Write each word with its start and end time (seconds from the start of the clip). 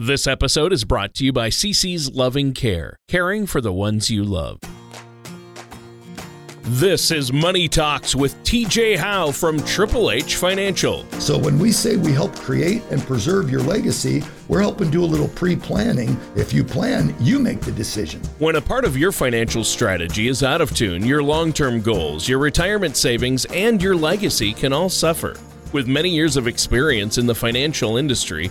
This 0.00 0.28
episode 0.28 0.72
is 0.72 0.84
brought 0.84 1.12
to 1.14 1.24
you 1.24 1.32
by 1.32 1.48
CC's 1.48 2.14
Loving 2.14 2.52
Care, 2.52 3.00
caring 3.08 3.48
for 3.48 3.60
the 3.60 3.72
ones 3.72 4.08
you 4.08 4.22
love. 4.22 4.60
This 6.62 7.10
is 7.10 7.32
Money 7.32 7.66
Talks 7.66 8.14
with 8.14 8.36
TJ 8.44 8.96
Howe 8.96 9.32
from 9.32 9.60
Triple 9.64 10.12
H 10.12 10.36
Financial. 10.36 11.04
So, 11.18 11.36
when 11.36 11.58
we 11.58 11.72
say 11.72 11.96
we 11.96 12.12
help 12.12 12.32
create 12.36 12.84
and 12.92 13.02
preserve 13.02 13.50
your 13.50 13.62
legacy, 13.62 14.22
we're 14.46 14.60
helping 14.60 14.88
do 14.88 15.02
a 15.02 15.04
little 15.04 15.26
pre 15.26 15.56
planning. 15.56 16.16
If 16.36 16.52
you 16.52 16.62
plan, 16.62 17.12
you 17.18 17.40
make 17.40 17.60
the 17.62 17.72
decision. 17.72 18.20
When 18.38 18.54
a 18.54 18.60
part 18.60 18.84
of 18.84 18.96
your 18.96 19.10
financial 19.10 19.64
strategy 19.64 20.28
is 20.28 20.44
out 20.44 20.60
of 20.60 20.72
tune, 20.76 21.04
your 21.04 21.24
long 21.24 21.52
term 21.52 21.82
goals, 21.82 22.28
your 22.28 22.38
retirement 22.38 22.96
savings, 22.96 23.46
and 23.46 23.82
your 23.82 23.96
legacy 23.96 24.52
can 24.52 24.72
all 24.72 24.90
suffer. 24.90 25.34
With 25.72 25.86
many 25.88 26.08
years 26.08 26.36
of 26.36 26.46
experience 26.46 27.18
in 27.18 27.26
the 27.26 27.34
financial 27.34 27.98
industry, 27.98 28.50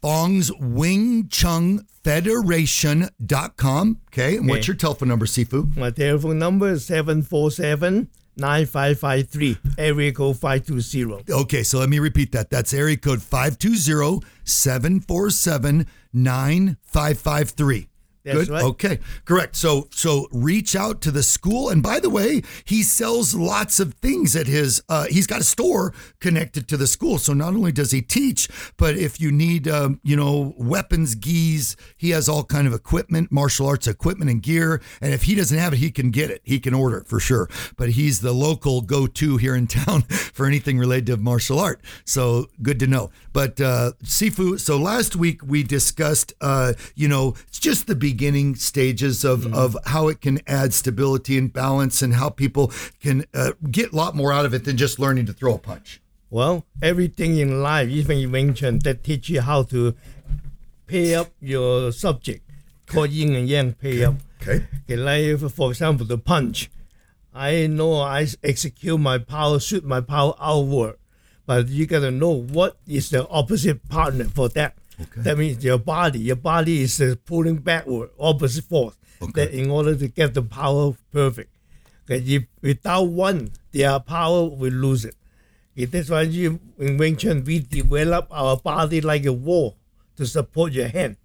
Fong's 0.00 0.52
Wing 0.58 1.28
Chun 1.28 1.86
Federation.com. 2.02 3.98
Okay, 4.08 4.36
and 4.36 4.44
okay. 4.44 4.48
what's 4.48 4.66
your 4.66 4.76
telephone 4.76 5.08
number, 5.08 5.26
Sifu? 5.26 5.76
My 5.76 5.90
telephone 5.90 6.38
number 6.38 6.70
is 6.70 6.86
747 6.86 8.08
9553, 8.36 9.58
area 9.78 10.12
code 10.12 10.38
520. 10.38 11.30
Okay, 11.30 11.62
so 11.62 11.78
let 11.78 11.88
me 11.88 11.98
repeat 11.98 12.32
that. 12.32 12.50
That's 12.50 12.72
area 12.72 12.96
code 12.96 13.22
520 13.22 14.26
747 14.44 15.86
9553. 16.12 17.88
That's 18.24 18.38
Good. 18.38 18.48
Right. 18.50 18.62
Okay. 18.62 18.98
Correct. 19.24 19.56
So 19.56 19.88
so 19.90 20.28
reach 20.30 20.76
out 20.76 21.00
to 21.02 21.10
the 21.10 21.22
school. 21.22 21.68
And 21.68 21.82
by 21.82 21.98
the 21.98 22.10
way, 22.10 22.42
he 22.64 22.82
sells 22.82 23.34
lots 23.34 23.80
of 23.80 23.94
things 23.94 24.36
at 24.36 24.46
his. 24.46 24.82
Uh, 24.88 25.06
he's 25.10 25.26
got 25.26 25.40
a 25.40 25.44
store 25.44 25.92
connected 26.20 26.68
to 26.68 26.76
the 26.76 26.86
school. 26.86 27.18
So 27.18 27.32
not 27.32 27.54
only 27.54 27.72
does 27.72 27.90
he 27.90 28.00
teach, 28.00 28.48
but 28.76 28.96
if 28.96 29.20
you 29.20 29.32
need, 29.32 29.66
um, 29.66 30.00
you 30.04 30.14
know, 30.14 30.54
weapons, 30.56 31.14
gis, 31.16 31.76
he 31.96 32.10
has 32.10 32.28
all 32.28 32.44
kind 32.44 32.66
of 32.66 32.72
equipment, 32.72 33.32
martial 33.32 33.66
arts 33.66 33.88
equipment 33.88 34.30
and 34.30 34.42
gear. 34.42 34.80
And 35.00 35.12
if 35.12 35.24
he 35.24 35.34
doesn't 35.34 35.58
have 35.58 35.72
it, 35.72 35.78
he 35.78 35.90
can 35.90 36.10
get 36.10 36.30
it. 36.30 36.42
He 36.44 36.60
can 36.60 36.74
order 36.74 36.98
it 36.98 37.08
for 37.08 37.18
sure. 37.18 37.48
But 37.76 37.90
he's 37.90 38.20
the 38.20 38.32
local 38.32 38.82
go-to 38.82 39.36
here 39.36 39.56
in 39.56 39.66
town 39.72 40.02
for 40.02 40.46
anything 40.46 40.78
related 40.78 41.06
to 41.06 41.16
martial 41.16 41.58
art. 41.58 41.80
So 42.04 42.46
good 42.62 42.78
to 42.80 42.86
know. 42.86 43.10
But 43.32 43.60
uh, 43.60 43.92
Sifu. 44.04 44.60
So 44.60 44.76
last 44.76 45.16
week 45.16 45.42
we 45.44 45.64
discussed, 45.64 46.34
uh, 46.40 46.74
you 46.94 47.08
know, 47.08 47.34
it's 47.48 47.58
just 47.58 47.86
the 47.88 47.96
beginning 47.96 48.11
stages 48.54 49.24
of, 49.24 49.40
mm-hmm. 49.40 49.54
of 49.54 49.76
how 49.86 50.08
it 50.08 50.20
can 50.20 50.40
add 50.46 50.72
stability 50.74 51.38
and 51.38 51.52
balance 51.52 52.02
and 52.02 52.14
how 52.14 52.28
people 52.28 52.72
can 53.00 53.24
uh, 53.34 53.52
get 53.70 53.92
a 53.92 53.96
lot 53.96 54.14
more 54.14 54.32
out 54.32 54.44
of 54.44 54.54
it 54.54 54.64
than 54.64 54.76
just 54.76 54.98
learning 54.98 55.26
to 55.26 55.32
throw 55.32 55.54
a 55.54 55.58
punch? 55.58 56.00
Well, 56.30 56.64
everything 56.80 57.38
in 57.38 57.62
life, 57.62 57.88
even 57.88 58.18
in 58.18 58.32
Wing 58.32 58.54
Chun, 58.54 58.78
that 58.84 59.04
teach 59.04 59.28
you 59.28 59.42
how 59.42 59.64
to 59.64 59.94
pay 60.86 61.14
up 61.14 61.28
your 61.40 61.92
subject, 61.92 62.48
called 62.86 63.10
yin 63.10 63.34
and 63.34 63.48
yang 63.48 63.74
pay 63.74 64.04
up. 64.04 64.14
Okay. 64.40 64.66
okay. 64.84 64.96
Like, 64.96 65.50
for 65.52 65.70
example, 65.70 66.06
the 66.06 66.18
punch. 66.18 66.70
I 67.34 67.66
know 67.66 68.00
I 68.00 68.26
execute 68.42 69.00
my 69.00 69.18
power, 69.18 69.58
shoot 69.60 69.84
my 69.84 70.00
power 70.00 70.34
outward, 70.40 70.96
but 71.46 71.68
you 71.68 71.86
got 71.86 72.00
to 72.00 72.10
know 72.10 72.30
what 72.30 72.76
is 72.86 73.10
the 73.10 73.26
opposite 73.28 73.88
partner 73.88 74.24
for 74.24 74.48
that. 74.50 74.74
Okay. 75.02 75.22
That 75.22 75.38
means 75.38 75.64
your 75.64 75.78
body, 75.78 76.20
your 76.20 76.36
body 76.36 76.82
is 76.82 77.00
uh, 77.00 77.14
pulling 77.24 77.56
backward, 77.56 78.10
opposite 78.18 78.64
force. 78.64 78.96
Okay. 79.20 79.32
That 79.46 79.54
in 79.54 79.70
order 79.70 79.94
to 79.94 80.08
get 80.08 80.34
the 80.34 80.42
power 80.42 80.94
perfect. 81.12 81.50
Okay, 82.04 82.22
if 82.26 82.44
without 82.60 83.04
one, 83.04 83.52
their 83.70 84.00
power 84.00 84.48
will 84.48 84.72
lose 84.72 85.04
it. 85.04 85.14
Okay, 85.74 85.84
that's 85.86 86.10
why 86.10 86.22
you, 86.22 86.60
in 86.78 86.96
Wing 86.98 87.16
Chun 87.16 87.44
we 87.44 87.60
develop 87.60 88.26
our 88.30 88.56
body 88.56 89.00
like 89.00 89.24
a 89.24 89.32
wall 89.32 89.76
to 90.16 90.26
support 90.26 90.72
your 90.72 90.88
hand. 90.88 91.16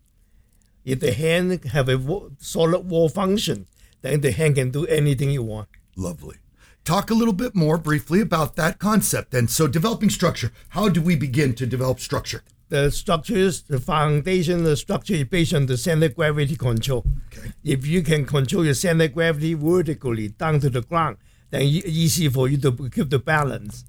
If 0.86 1.00
the 1.00 1.12
hand 1.12 1.66
have 1.66 1.90
a 1.90 2.30
solid 2.40 2.90
wall 2.90 3.10
function, 3.10 3.68
then 4.02 4.22
the 4.22 4.32
hand 4.32 4.56
can 4.56 4.72
do 4.72 4.86
anything 4.86 5.32
you 5.32 5.44
want. 5.44 5.68
Lovely. 5.96 6.38
Talk 6.86 7.10
a 7.10 7.14
little 7.14 7.34
bit 7.34 7.54
more 7.54 7.78
briefly 7.78 8.22
about 8.22 8.56
that 8.56 8.80
concept. 8.80 9.34
And 9.34 9.50
so, 9.50 9.68
developing 9.68 10.10
structure. 10.10 10.54
How 10.70 10.88
do 10.88 11.02
we 11.02 11.18
begin 11.18 11.54
to 11.56 11.66
develop 11.66 12.00
structure? 12.00 12.44
The 12.70 12.92
structures, 12.92 13.62
the 13.64 13.80
foundation, 13.80 14.64
the 14.64 14.76
structure 14.76 15.14
is 15.14 15.24
based 15.26 15.54
on 15.54 15.66
the 15.66 15.78
center 15.78 16.10
gravity 16.10 16.56
control. 16.56 17.06
Okay. 17.28 17.52
If 17.64 17.88
you 17.88 18.02
can 18.02 18.26
control 18.26 18.66
your 18.66 18.74
center 18.74 19.08
gravity 19.08 19.54
vertically 19.54 20.30
down 20.30 20.60
to 20.60 20.70
the 20.70 20.82
ground, 20.82 21.18
then 21.50 21.62
easy 21.62 22.28
for 22.30 22.48
you 22.48 22.58
to 22.58 22.90
keep 22.90 23.10
the 23.10 23.20
balance. 23.20 23.86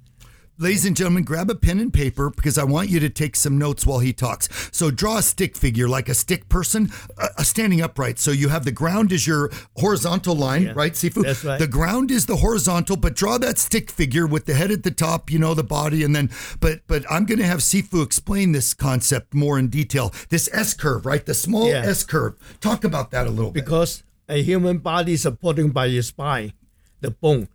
Ladies 0.61 0.85
and 0.85 0.93
gentlemen, 0.93 1.23
grab 1.23 1.49
a 1.49 1.55
pen 1.55 1.79
and 1.79 1.93
paper 1.93 2.29
because 2.29 2.57
I 2.57 2.65
want 2.65 2.89
you 2.89 2.99
to 2.99 3.09
take 3.09 3.37
some 3.37 3.57
notes 3.57 3.85
while 3.85 3.99
he 3.99 4.11
talks. 4.11 4.49
So 4.73 4.91
draw 4.91 5.19
a 5.19 5.21
stick 5.21 5.55
figure 5.55 5.87
like 5.87 6.09
a 6.09 6.13
stick 6.13 6.49
person, 6.49 6.91
uh, 7.17 7.41
standing 7.43 7.81
upright. 7.81 8.19
So 8.19 8.31
you 8.31 8.49
have 8.49 8.65
the 8.65 8.73
ground 8.73 9.13
is 9.13 9.25
your 9.25 9.51
horizontal 9.77 10.35
line, 10.35 10.63
yeah, 10.63 10.73
right, 10.75 10.91
Sifu? 10.91 11.23
That's 11.23 11.45
right. 11.45 11.59
The 11.59 11.67
ground 11.67 12.11
is 12.11 12.25
the 12.25 12.35
horizontal, 12.35 12.97
but 12.97 13.15
draw 13.15 13.37
that 13.37 13.57
stick 13.57 13.89
figure 13.89 14.27
with 14.27 14.47
the 14.47 14.53
head 14.53 14.69
at 14.69 14.83
the 14.83 14.91
top, 14.91 15.31
you 15.31 15.39
know, 15.39 15.53
the 15.53 15.63
body, 15.63 16.03
and 16.03 16.13
then 16.13 16.29
but 16.59 16.81
but 16.87 17.05
I'm 17.09 17.23
gonna 17.23 17.45
have 17.45 17.59
Sifu 17.59 18.03
explain 18.03 18.51
this 18.51 18.73
concept 18.73 19.33
more 19.33 19.57
in 19.57 19.69
detail. 19.69 20.13
This 20.27 20.49
S 20.51 20.73
curve, 20.73 21.05
right? 21.05 21.25
The 21.25 21.35
small 21.35 21.69
yeah. 21.69 21.85
S 21.85 22.03
curve. 22.03 22.35
Talk 22.59 22.83
about 22.83 23.11
that 23.11 23.27
a 23.27 23.29
little 23.29 23.51
because 23.51 23.99
bit. 23.99 24.03
Because 24.27 24.39
a 24.39 24.43
human 24.43 24.79
body 24.79 25.13
is 25.13 25.21
supported 25.21 25.73
by 25.73 25.85
your 25.85 26.03
spine, 26.03 26.51
the 26.99 27.11
bone 27.11 27.47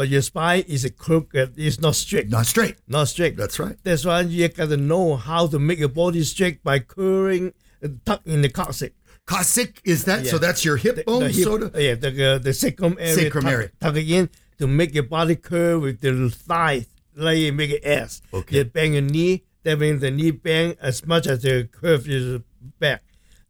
but 0.00 0.08
your 0.08 0.22
spine 0.22 0.64
is 0.66 0.82
a 0.86 0.88
crooked. 0.90 1.52
It's 1.58 1.78
not 1.78 1.94
straight. 1.94 2.30
Not 2.30 2.46
straight. 2.46 2.76
Not 2.88 3.06
straight. 3.08 3.36
That's 3.36 3.58
right. 3.58 3.76
That's 3.84 4.02
why 4.06 4.22
you 4.22 4.48
gotta 4.48 4.78
know 4.78 5.16
how 5.16 5.46
to 5.48 5.58
make 5.58 5.78
your 5.78 5.90
body 5.90 6.22
straight 6.24 6.64
by 6.64 6.78
curling, 6.78 7.52
uh, 7.84 7.88
tuck 8.06 8.22
in 8.24 8.40
the 8.40 8.48
coccyx. 8.48 8.94
Cossack 9.26 9.82
is 9.84 10.06
that? 10.06 10.26
So 10.26 10.38
that's 10.38 10.64
your 10.64 10.78
hip 10.78 10.96
The- 10.96 11.04
bone, 11.04 11.24
the 11.24 11.28
hip- 11.28 11.44
sort 11.44 11.62
of. 11.64 11.78
Yeah, 11.78 11.96
the 11.96 12.10
uh, 12.30 12.38
the 12.38 12.54
sacrum 12.54 12.96
area. 12.98 13.14
Sacrum 13.14 13.44
tuck, 13.44 13.52
area. 13.52 13.70
Tuck 13.78 13.96
it 13.96 14.10
in 14.10 14.30
to 14.58 14.66
make 14.66 14.94
your 14.94 15.02
body 15.04 15.36
curve 15.36 15.82
with 15.82 16.00
the 16.00 16.30
thigh, 16.30 16.86
like 17.14 17.36
you 17.36 17.52
make 17.52 17.70
it 17.70 17.82
S. 17.84 18.22
Okay. 18.32 18.56
You 18.56 18.64
bend 18.64 18.94
your 18.94 19.02
knee. 19.02 19.44
That 19.64 19.78
means 19.78 20.00
the 20.00 20.10
knee 20.10 20.30
bend 20.30 20.78
as 20.80 21.04
much 21.06 21.26
as 21.26 21.42
the 21.42 21.68
curve 21.70 22.08
is 22.08 22.40
back. 22.78 23.02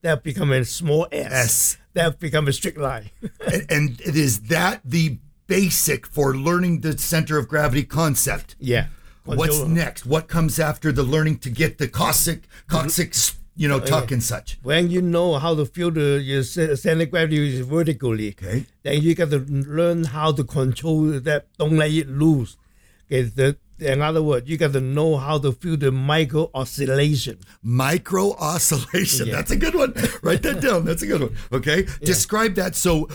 That 0.03 0.25
become 0.25 0.51
a 0.51 0.65
small 0.65 1.07
S. 1.13 1.31
S. 1.33 1.77
That 1.95 2.19
become 2.19 2.49
a 2.49 2.53
straight 2.53 2.77
line. 2.77 3.11
and, 3.47 3.67
and 3.71 4.01
it 4.01 4.17
is 4.17 4.41
that 4.55 4.81
the 4.85 5.19
basic 5.51 6.07
for 6.07 6.27
learning 6.49 6.81
the 6.87 6.93
center 7.13 7.35
of 7.41 7.45
gravity 7.49 7.85
concept. 8.01 8.49
yeah. 8.73 8.87
What's 9.25 9.61
next? 9.83 10.01
What 10.07 10.25
comes 10.37 10.59
after 10.59 10.89
the 10.99 11.03
learning 11.15 11.37
to 11.45 11.51
get 11.51 11.79
the 11.79 11.87
cossack, 12.01 12.41
coccyx, 12.75 13.15
you 13.55 13.69
know, 13.71 13.77
uh, 13.77 13.87
tuck 13.93 14.11
and 14.11 14.23
such? 14.33 14.59
when 14.63 14.91
you 14.95 15.03
know 15.03 15.29
how 15.45 15.53
to 15.61 15.65
feel 15.75 15.91
the 15.91 16.09
uh, 16.15 16.19
your 16.31 16.43
center 16.43 17.03
of 17.05 17.11
gravity 17.13 17.39
is 17.59 17.61
vertically, 17.77 18.29
Okay. 18.37 18.59
then 18.85 18.97
you 19.05 19.15
got 19.15 19.31
to 19.31 19.41
learn 19.79 19.99
how 20.17 20.29
to 20.39 20.43
control 20.43 21.03
that. 21.29 21.41
Don't 21.59 21.77
let 21.83 21.91
it 21.93 22.09
loose. 22.23 22.57
Okay, 23.07 23.23
the, 23.39 23.49
in 23.93 24.01
other 24.09 24.23
words, 24.23 24.49
you 24.51 24.57
got 24.65 24.73
to 24.79 24.81
know 24.81 25.11
how 25.27 25.37
to 25.45 25.51
feel 25.53 25.77
the 25.77 25.93
micro 25.93 26.43
oscillation. 26.55 27.37
Micro 27.63 28.25
oscillation. 28.53 29.27
Yeah. 29.29 29.35
That's 29.37 29.53
a 29.53 29.57
good 29.65 29.75
one. 29.83 29.93
Write 30.23 30.43
that 30.49 30.59
down. 30.67 30.85
That's 30.89 31.03
a 31.03 31.07
good 31.13 31.23
one. 31.27 31.35
Okay. 31.59 31.87
Describe 32.13 32.55
that. 32.61 32.75
So, 32.75 33.09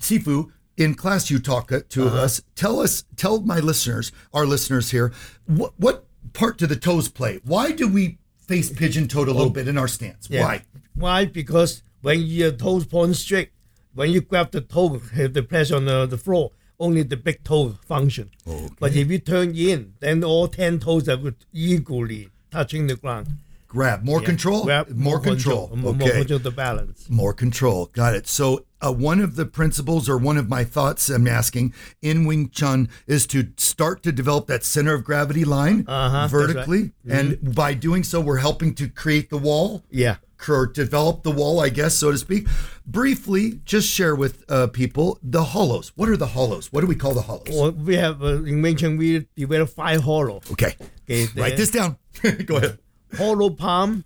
Sifu, 0.00 0.50
in 0.78 0.94
class 0.94 1.30
you 1.30 1.38
talk 1.38 1.68
to 1.68 2.06
Uh-huh. 2.06 2.16
us. 2.24 2.40
Tell 2.54 2.80
us, 2.80 3.04
tell 3.16 3.40
my 3.40 3.58
listeners, 3.60 4.12
our 4.32 4.46
listeners 4.46 4.90
here, 4.90 5.12
what, 5.46 5.72
what 5.76 6.06
part 6.32 6.56
do 6.58 6.66
the 6.66 6.76
toes 6.76 7.08
play? 7.08 7.40
Why 7.44 7.72
do 7.72 7.86
we 7.88 8.18
face 8.46 8.70
pigeon 8.70 9.08
toed 9.08 9.28
a 9.28 9.32
little 9.32 9.50
bit 9.50 9.68
in 9.68 9.76
our 9.76 9.88
stance? 9.88 10.28
Yeah. 10.30 10.44
Why? 10.44 10.62
Why? 10.94 11.24
Because 11.26 11.82
when 12.00 12.20
your 12.22 12.52
toes 12.52 12.86
point 12.86 13.16
straight, 13.16 13.50
when 13.94 14.10
you 14.10 14.20
grab 14.20 14.52
the 14.52 14.60
toe, 14.60 15.00
have 15.14 15.32
the 15.34 15.42
pressure 15.42 15.76
on 15.76 15.84
the, 15.86 16.06
the 16.06 16.16
floor, 16.18 16.52
only 16.78 17.02
the 17.02 17.16
big 17.16 17.42
toe 17.42 17.76
function. 17.84 18.30
But 18.78 18.94
if 18.94 19.10
you 19.10 19.18
turn 19.18 19.56
in, 19.56 19.94
then 19.98 20.22
all 20.22 20.46
ten 20.46 20.78
toes 20.78 21.08
are 21.08 21.18
equally 21.52 22.30
touching 22.52 22.86
the 22.86 22.94
ground. 22.96 23.28
Grab 23.68 24.02
more 24.02 24.20
control. 24.22 24.64
Grab 24.64 24.88
more, 24.88 25.20
control. 25.20 25.70
More, 25.76 25.90
okay. 25.94 25.98
more 26.04 26.10
control 26.12 26.38
the 26.38 26.50
balance. 26.50 27.08
More 27.10 27.34
control. 27.34 27.86
Got 27.92 28.14
it. 28.14 28.26
So, 28.26 28.64
uh, 28.80 28.92
one 28.92 29.20
of 29.20 29.36
the 29.36 29.44
principles 29.44 30.08
or 30.08 30.16
one 30.16 30.38
of 30.38 30.48
my 30.48 30.64
thoughts 30.64 31.10
I'm 31.10 31.28
asking 31.28 31.74
in 32.00 32.24
Wing 32.24 32.48
Chun 32.48 32.88
is 33.06 33.26
to 33.28 33.48
start 33.58 34.02
to 34.04 34.12
develop 34.12 34.46
that 34.46 34.64
center 34.64 34.94
of 34.94 35.04
gravity 35.04 35.44
line 35.44 35.84
Uh-huh, 35.86 36.20
that's 36.20 36.32
right. 36.32 36.46
vertically. 36.46 36.92
And 37.06 37.54
by 37.54 37.74
doing 37.74 38.04
so, 38.04 38.20
we're 38.22 38.38
helping 38.38 38.74
to 38.76 38.88
create 38.88 39.28
the 39.28 39.36
wall 39.36 39.84
Yeah. 39.90 40.16
or 40.48 40.66
develop 40.66 41.22
the 41.22 41.30
wall, 41.32 41.60
I 41.60 41.68
guess, 41.68 41.94
so 41.94 42.10
to 42.10 42.16
speak. 42.18 42.46
Briefly, 42.86 43.60
just 43.66 43.86
share 43.86 44.14
with 44.14 44.44
uh, 44.48 44.68
people 44.68 45.18
the 45.22 45.44
hollows. 45.44 45.92
What 45.94 46.08
are 46.08 46.16
the 46.16 46.28
hollows? 46.28 46.72
What 46.72 46.80
do 46.80 46.86
we 46.86 46.94
call 46.94 47.12
the 47.12 47.22
hollows? 47.22 47.48
Well, 47.50 47.72
we 47.72 47.96
have 47.96 48.22
uh, 48.22 48.44
in 48.44 48.62
Wing 48.62 48.76
Chun, 48.76 48.96
we 48.96 49.26
develop 49.36 49.68
five 49.70 50.02
hollow. 50.04 50.40
Okay. 50.52 50.74
Okay, 51.10 51.26
Write 51.36 51.56
this 51.58 51.70
down. 51.70 51.98
Go 52.46 52.56
ahead. 52.56 52.78
Hollow 53.16 53.50
palm, 53.50 54.04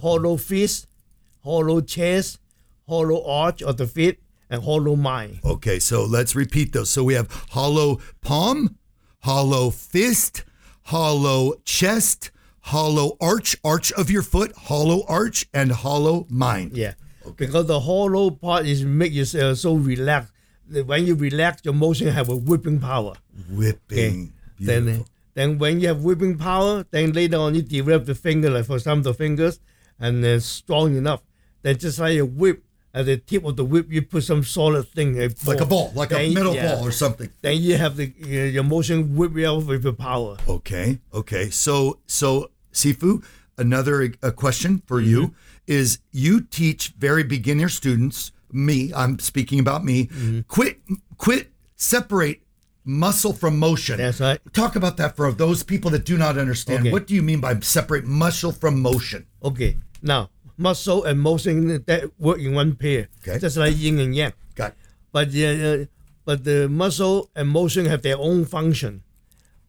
hollow 0.00 0.36
fist, 0.36 0.86
hollow 1.42 1.80
chest, 1.80 2.38
hollow 2.88 3.24
arch 3.26 3.62
of 3.62 3.76
the 3.76 3.86
feet, 3.86 4.20
and 4.50 4.62
hollow 4.62 4.96
mind. 4.96 5.40
Okay, 5.44 5.78
so 5.78 6.04
let's 6.04 6.34
repeat 6.34 6.72
those. 6.72 6.90
So 6.90 7.04
we 7.04 7.14
have 7.14 7.30
hollow 7.50 8.00
palm, 8.20 8.76
hollow 9.20 9.70
fist, 9.70 10.44
hollow 10.84 11.54
chest, 11.64 12.30
hollow 12.60 13.16
arch, 13.20 13.56
arch 13.64 13.92
of 13.92 14.10
your 14.10 14.22
foot, 14.22 14.52
hollow 14.56 15.04
arch, 15.08 15.46
and 15.52 15.72
hollow 15.72 16.26
mind. 16.30 16.76
Yeah. 16.76 16.94
Because 17.36 17.66
the 17.66 17.80
hollow 17.80 18.30
part 18.30 18.66
is 18.66 18.84
make 18.84 19.12
yourself 19.12 19.58
so 19.58 19.74
relaxed. 19.74 20.32
When 20.70 21.06
you 21.06 21.14
relax, 21.14 21.62
your 21.64 21.74
motion 21.74 22.08
have 22.08 22.28
a 22.28 22.36
whipping 22.36 22.80
power. 22.80 23.14
Whipping. 23.50 24.34
Then, 24.58 24.82
uh, 24.82 24.84
Beautiful. 24.84 25.06
Then 25.34 25.58
when 25.58 25.80
you 25.80 25.88
have 25.88 26.02
whipping 26.02 26.38
power, 26.38 26.84
then 26.90 27.12
later 27.12 27.36
on 27.36 27.54
you 27.54 27.62
develop 27.62 28.06
the 28.06 28.14
finger, 28.14 28.50
like 28.50 28.66
for 28.66 28.78
some 28.78 28.98
of 28.98 29.04
the 29.04 29.14
fingers, 29.14 29.60
and 29.98 30.24
then 30.24 30.40
strong 30.40 30.96
enough. 30.96 31.22
Then 31.62 31.76
just 31.78 31.98
like 31.98 32.18
a 32.18 32.24
whip, 32.24 32.64
at 32.94 33.06
the 33.06 33.16
tip 33.16 33.44
of 33.44 33.56
the 33.56 33.64
whip, 33.64 33.90
you 33.90 34.02
put 34.02 34.22
some 34.22 34.44
solid 34.44 34.88
thing, 34.88 35.20
a 35.20 35.28
like 35.44 35.60
a 35.60 35.66
ball, 35.66 35.92
like 35.96 36.12
a 36.12 36.32
metal 36.32 36.54
yeah. 36.54 36.76
ball 36.76 36.86
or 36.86 36.92
something. 36.92 37.28
Then 37.42 37.60
you 37.60 37.76
have 37.76 37.96
the 37.96 38.12
uh, 38.22 38.26
your 38.28 38.62
motion 38.62 39.16
whip 39.16 39.34
you 39.34 39.48
out 39.48 39.66
with 39.66 39.82
the 39.82 39.92
power. 39.92 40.36
Okay, 40.48 41.00
okay. 41.12 41.50
So, 41.50 41.98
so 42.06 42.50
Sifu, 42.72 43.24
another 43.58 44.14
uh, 44.22 44.30
question 44.30 44.82
for 44.86 45.00
Mm-hmm. 45.00 45.10
you 45.10 45.34
is: 45.66 45.98
you 46.12 46.40
teach 46.42 46.94
very 46.96 47.24
beginner 47.24 47.68
students. 47.68 48.30
Me, 48.52 48.92
I'm 48.94 49.18
speaking 49.18 49.58
about 49.58 49.84
me. 49.84 50.06
Mm-hmm. 50.06 50.40
Quit, 50.46 50.78
quit, 51.18 51.50
separate 51.74 52.43
muscle 52.84 53.32
from 53.32 53.58
motion. 53.58 53.98
That's 53.98 54.20
right. 54.20 54.38
Talk 54.52 54.76
about 54.76 54.96
that 54.98 55.16
for 55.16 55.32
those 55.32 55.62
people 55.62 55.90
that 55.92 56.04
do 56.04 56.16
not 56.18 56.38
understand. 56.38 56.80
Okay. 56.80 56.92
What 56.92 57.06
do 57.06 57.14
you 57.14 57.22
mean 57.22 57.40
by 57.40 57.58
separate 57.60 58.04
muscle 58.04 58.52
from 58.52 58.80
motion? 58.80 59.26
Okay. 59.42 59.76
Now 60.02 60.30
muscle 60.56 61.04
and 61.04 61.20
motion 61.20 61.82
that 61.86 62.10
work 62.18 62.38
in 62.38 62.54
one 62.54 62.76
pair, 62.76 63.08
Okay. 63.26 63.38
just 63.38 63.56
like 63.56 63.76
yin 63.76 63.98
and 63.98 64.14
yang. 64.14 64.32
Got 64.54 64.74
But 65.12 65.28
uh, 65.34 65.86
but 66.24 66.44
the 66.44 66.68
muscle 66.68 67.30
and 67.34 67.48
motion 67.48 67.86
have 67.86 68.02
their 68.02 68.18
own 68.18 68.44
function. 68.44 69.02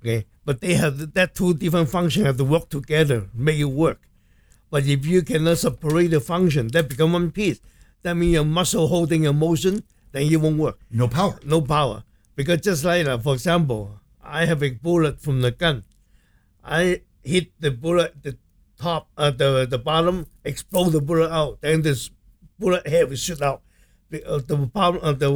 Okay, 0.01 0.25
but 0.45 0.61
they 0.61 0.75
have 0.75 1.13
that 1.15 1.33
two 1.33 1.55
different 1.55 1.89
functions 1.89 2.25
have 2.27 2.37
to 2.37 2.43
work 2.45 2.69
together, 2.69 3.27
make 3.33 3.57
it 3.57 3.65
work. 3.65 3.99
But 4.69 4.85
if 4.85 5.05
you 5.05 5.23
cannot 5.23 5.57
separate 5.57 6.09
the 6.11 6.19
function, 6.19 6.67
that 6.69 6.89
become 6.89 7.13
one 7.13 7.31
piece. 7.31 7.59
That 8.03 8.13
means 8.15 8.33
your 8.33 8.45
muscle 8.45 8.87
holding 8.87 9.23
your 9.23 9.33
motion, 9.33 9.81
then 10.11 10.23
it 10.31 10.37
won't 10.37 10.57
work. 10.57 10.77
no 10.91 11.07
power. 11.07 11.39
No 11.43 11.61
power. 11.61 12.03
Because 12.35 12.61
just 12.61 12.83
like, 12.83 13.07
uh, 13.07 13.17
for 13.17 13.33
example, 13.33 13.99
I 14.21 14.45
have 14.45 14.61
a 14.61 14.71
bullet 14.71 15.21
from 15.21 15.41
the 15.41 15.51
gun. 15.51 15.83
I 16.63 17.01
hit 17.23 17.51
the 17.59 17.71
bullet, 17.71 18.21
the 18.23 18.37
top, 18.77 19.07
uh, 19.17 19.31
the 19.31 19.65
the 19.69 19.77
bottom, 19.77 20.27
explode 20.43 20.89
the 20.91 21.01
bullet 21.01 21.31
out. 21.31 21.61
Then 21.61 21.81
this 21.81 22.09
bullet 22.59 22.87
head 22.87 23.09
will 23.09 23.15
shoot 23.15 23.41
out. 23.41 23.61
The, 24.09 24.23
uh, 24.25 24.39
the 24.45 24.67
problem, 24.67 25.03
uh, 25.03 25.13
the 25.13 25.29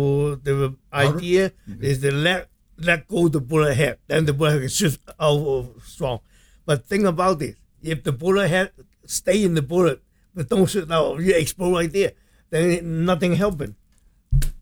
the 0.43 0.75
idea 0.91 1.53
is 1.79 2.01
to 2.01 2.11
let 2.11 2.49
let 2.77 3.07
go 3.07 3.27
the 3.27 3.39
bullet 3.39 3.75
head. 3.75 3.97
Then 4.07 4.25
the 4.25 4.33
bullet 4.33 4.61
head 4.61 4.71
shoot 4.71 4.97
out 5.19 5.79
strong. 5.85 6.19
But 6.65 6.85
think 6.85 7.05
about 7.05 7.39
this: 7.39 7.55
if 7.81 8.03
the 8.03 8.11
bullet 8.11 8.47
head 8.49 8.71
stay 9.05 9.43
in 9.43 9.53
the 9.53 9.61
bullet, 9.61 10.01
but 10.35 10.49
don't 10.49 10.69
shoot 10.69 10.91
out, 10.91 11.19
you 11.21 11.33
explode 11.33 11.73
right 11.73 11.91
there. 11.91 12.13
Then 12.49 13.05
nothing 13.05 13.35
happened. 13.35 13.75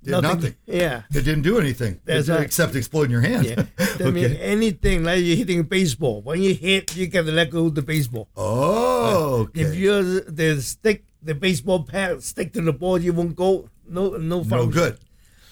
Did 0.07 0.21
nothing. 0.21 0.55
Yeah. 0.65 1.03
It 1.11 1.23
didn't 1.23 1.41
do 1.41 1.59
anything 1.59 1.99
That's 2.05 2.29
right. 2.29 2.41
except 2.41 2.75
exploding 2.75 3.11
your 3.11 3.19
hand. 3.21 3.45
Yeah. 3.45 3.65
I 3.99 4.09
mean, 4.09 4.31
anything 4.37 5.03
like 5.03 5.21
you're 5.21 5.35
hitting 5.35 5.59
a 5.59 5.63
baseball. 5.63 6.21
When 6.21 6.41
you 6.41 6.53
hit, 6.53 6.95
you 6.95 7.09
to 7.09 7.23
let 7.23 7.51
go 7.51 7.65
of 7.65 7.75
the 7.75 7.81
baseball. 7.81 8.29
Oh, 8.37 9.47
okay. 9.49 9.61
If 9.61 9.75
you're 9.75 10.21
the 10.21 10.61
stick, 10.61 11.03
the 11.21 11.35
baseball 11.35 11.83
pad 11.83 12.23
stick 12.23 12.53
to 12.53 12.61
the 12.61 12.71
ball, 12.71 12.99
you 12.99 13.11
won't 13.11 13.35
go. 13.35 13.69
No, 13.89 14.15
no, 14.15 14.43
no 14.43 14.67
good. 14.67 14.97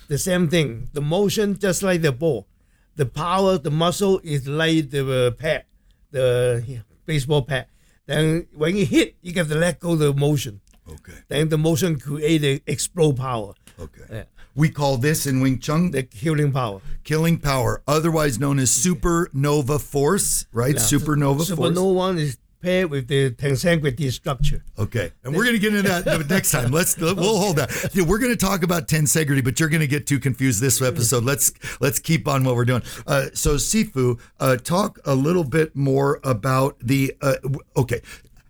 The 0.07 0.17
same 0.17 0.47
thing. 0.47 0.89
The 0.93 1.01
motion, 1.01 1.59
just 1.59 1.83
like 1.83 2.01
the 2.01 2.13
ball. 2.13 2.47
The 2.95 3.05
power, 3.05 3.57
the 3.57 3.71
muscle 3.71 4.21
is 4.24 4.47
like 4.47 4.89
the 4.89 5.27
uh, 5.27 5.31
pad, 5.31 5.65
the 6.12 6.63
baseball 7.05 7.41
pad. 7.41 7.67
Then 8.05 8.47
when 8.53 8.77
you 8.77 8.85
hit, 8.85 9.15
you 9.21 9.33
got 9.33 9.50
to 9.50 9.55
let 9.55 9.79
go 9.81 9.93
of 9.93 10.00
the 10.00 10.13
motion. 10.13 10.62
Okay. 10.89 11.13
Then 11.27 11.50
the 11.50 11.58
motion 11.58 12.00
created 12.00 12.62
explode 12.68 13.18
power, 13.18 13.54
Okay. 13.80 14.04
Yeah. 14.10 14.24
We 14.56 14.70
call 14.70 14.96
this 14.98 15.25
in 15.25 15.42
Wing 15.42 15.60
Chun 15.60 15.92
the 15.92 16.08
healing 16.13 16.54
power. 16.54 16.80
killing 17.04 17.38
power, 17.39 17.82
otherwise 17.88 18.39
known 18.39 18.58
as 18.58 18.70
supernova 18.72 19.82
force, 19.82 20.46
right? 20.54 20.75
Supernova 20.75 21.46
force. 21.46 21.50
Supernova 21.50 21.94
one 21.94 22.18
is 22.18 22.38
paired 22.62 22.89
with 22.89 23.08
the 23.10 23.32
tensegrity 23.32 24.12
structure. 24.12 24.63
Okay, 24.80 25.12
and 25.24 25.36
we're 25.36 25.44
going 25.44 25.56
to 25.56 25.60
get 25.60 25.75
into 25.75 25.88
that 25.89 26.30
next 26.30 26.51
time. 26.51 26.72
Let's 26.72 26.98
we'll 27.00 27.15
hold 27.38 27.58
that. 27.58 27.89
Yeah, 27.94 28.04
we're 28.04 28.18
going 28.18 28.32
to 28.32 28.38
talk 28.38 28.63
about 28.63 28.88
tensegrity, 28.88 29.44
but 29.44 29.60
you're 29.60 29.70
going 29.70 29.82
to 29.82 29.88
get 29.88 30.08
too 30.08 30.20
confused 30.20 30.62
this 30.62 30.82
episode. 30.82 31.25
Let's 31.25 31.51
let's 31.82 32.00
keep 32.00 32.25
on 32.27 32.44
what 32.46 32.56
we're 32.56 32.65
doing. 32.65 32.82
Uh, 33.06 33.25
so 33.34 33.56
Sifu, 33.56 34.20
uh, 34.39 34.56
talk 34.56 35.00
a 35.06 35.15
little 35.15 35.44
bit 35.44 35.75
more 35.75 36.20
about 36.24 36.80
the. 36.80 37.13
Uh, 37.22 37.36
okay, 37.75 38.01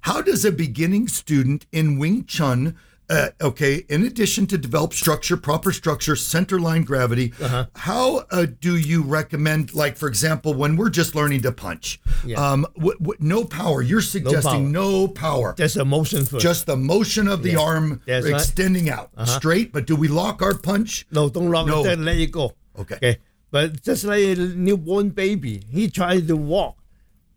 how 0.05 0.21
does 0.21 0.45
a 0.45 0.51
beginning 0.51 1.07
student 1.07 1.65
in 1.71 1.97
Wing 1.97 2.25
Chun? 2.25 2.75
Uh, 3.09 3.29
okay, 3.41 3.83
in 3.89 4.03
addition 4.03 4.45
to 4.47 4.55
develop 4.57 4.93
structure, 4.93 5.35
proper 5.35 5.71
structure, 5.71 6.15
center 6.15 6.59
line 6.59 6.83
gravity, 6.83 7.33
how 7.75 8.17
uh, 8.31 8.45
do 8.61 8.77
you 8.77 9.01
recommend, 9.03 9.73
like, 9.73 9.95
for 9.97 10.07
example, 10.07 10.53
when 10.53 10.75
we're 10.75 10.89
just 10.91 11.13
learning 11.15 11.41
to 11.41 11.51
punch, 11.51 11.99
Yeah. 12.23 12.37
um, 12.51 12.65
w- 12.75 12.97
w- 12.99 13.17
no 13.19 13.45
power, 13.45 13.81
you're 13.83 14.01
suggesting 14.01 14.71
no 14.71 15.07
power. 15.07 15.49
No 15.49 15.63
Just 15.65 15.77
a 15.77 15.85
motion 15.85 16.25
first. 16.25 16.41
Just 16.43 16.65
the 16.67 16.77
motion 16.77 17.27
of 17.27 17.41
the 17.43 17.51
Yeah. 17.53 17.59
arm 17.59 18.01
That's 18.07 18.25
right. 18.25 18.33
Uh-huh. 18.33 18.41
extending 18.41 18.89
out 18.91 19.09
straight, 19.27 19.71
but 19.71 19.85
do 19.87 19.95
we 19.95 20.07
lock 20.07 20.41
our 20.43 20.55
punch? 20.55 21.05
no, 21.11 21.29
don't 21.29 21.49
lock 21.51 21.65
No. 21.67 21.81
it. 21.81 21.83
Then 21.87 22.05
let 22.05 22.17
it 22.17 22.31
go. 22.31 22.53
Okay. 22.77 22.95
Okay. 22.95 23.17
But 23.51 23.81
just 23.83 24.03
like 24.03 24.23
a 24.23 24.35
newborn 24.35 25.09
baby, 25.09 25.63
he 25.71 25.89
tries 25.89 26.25
to 26.27 26.35
walk, 26.35 26.77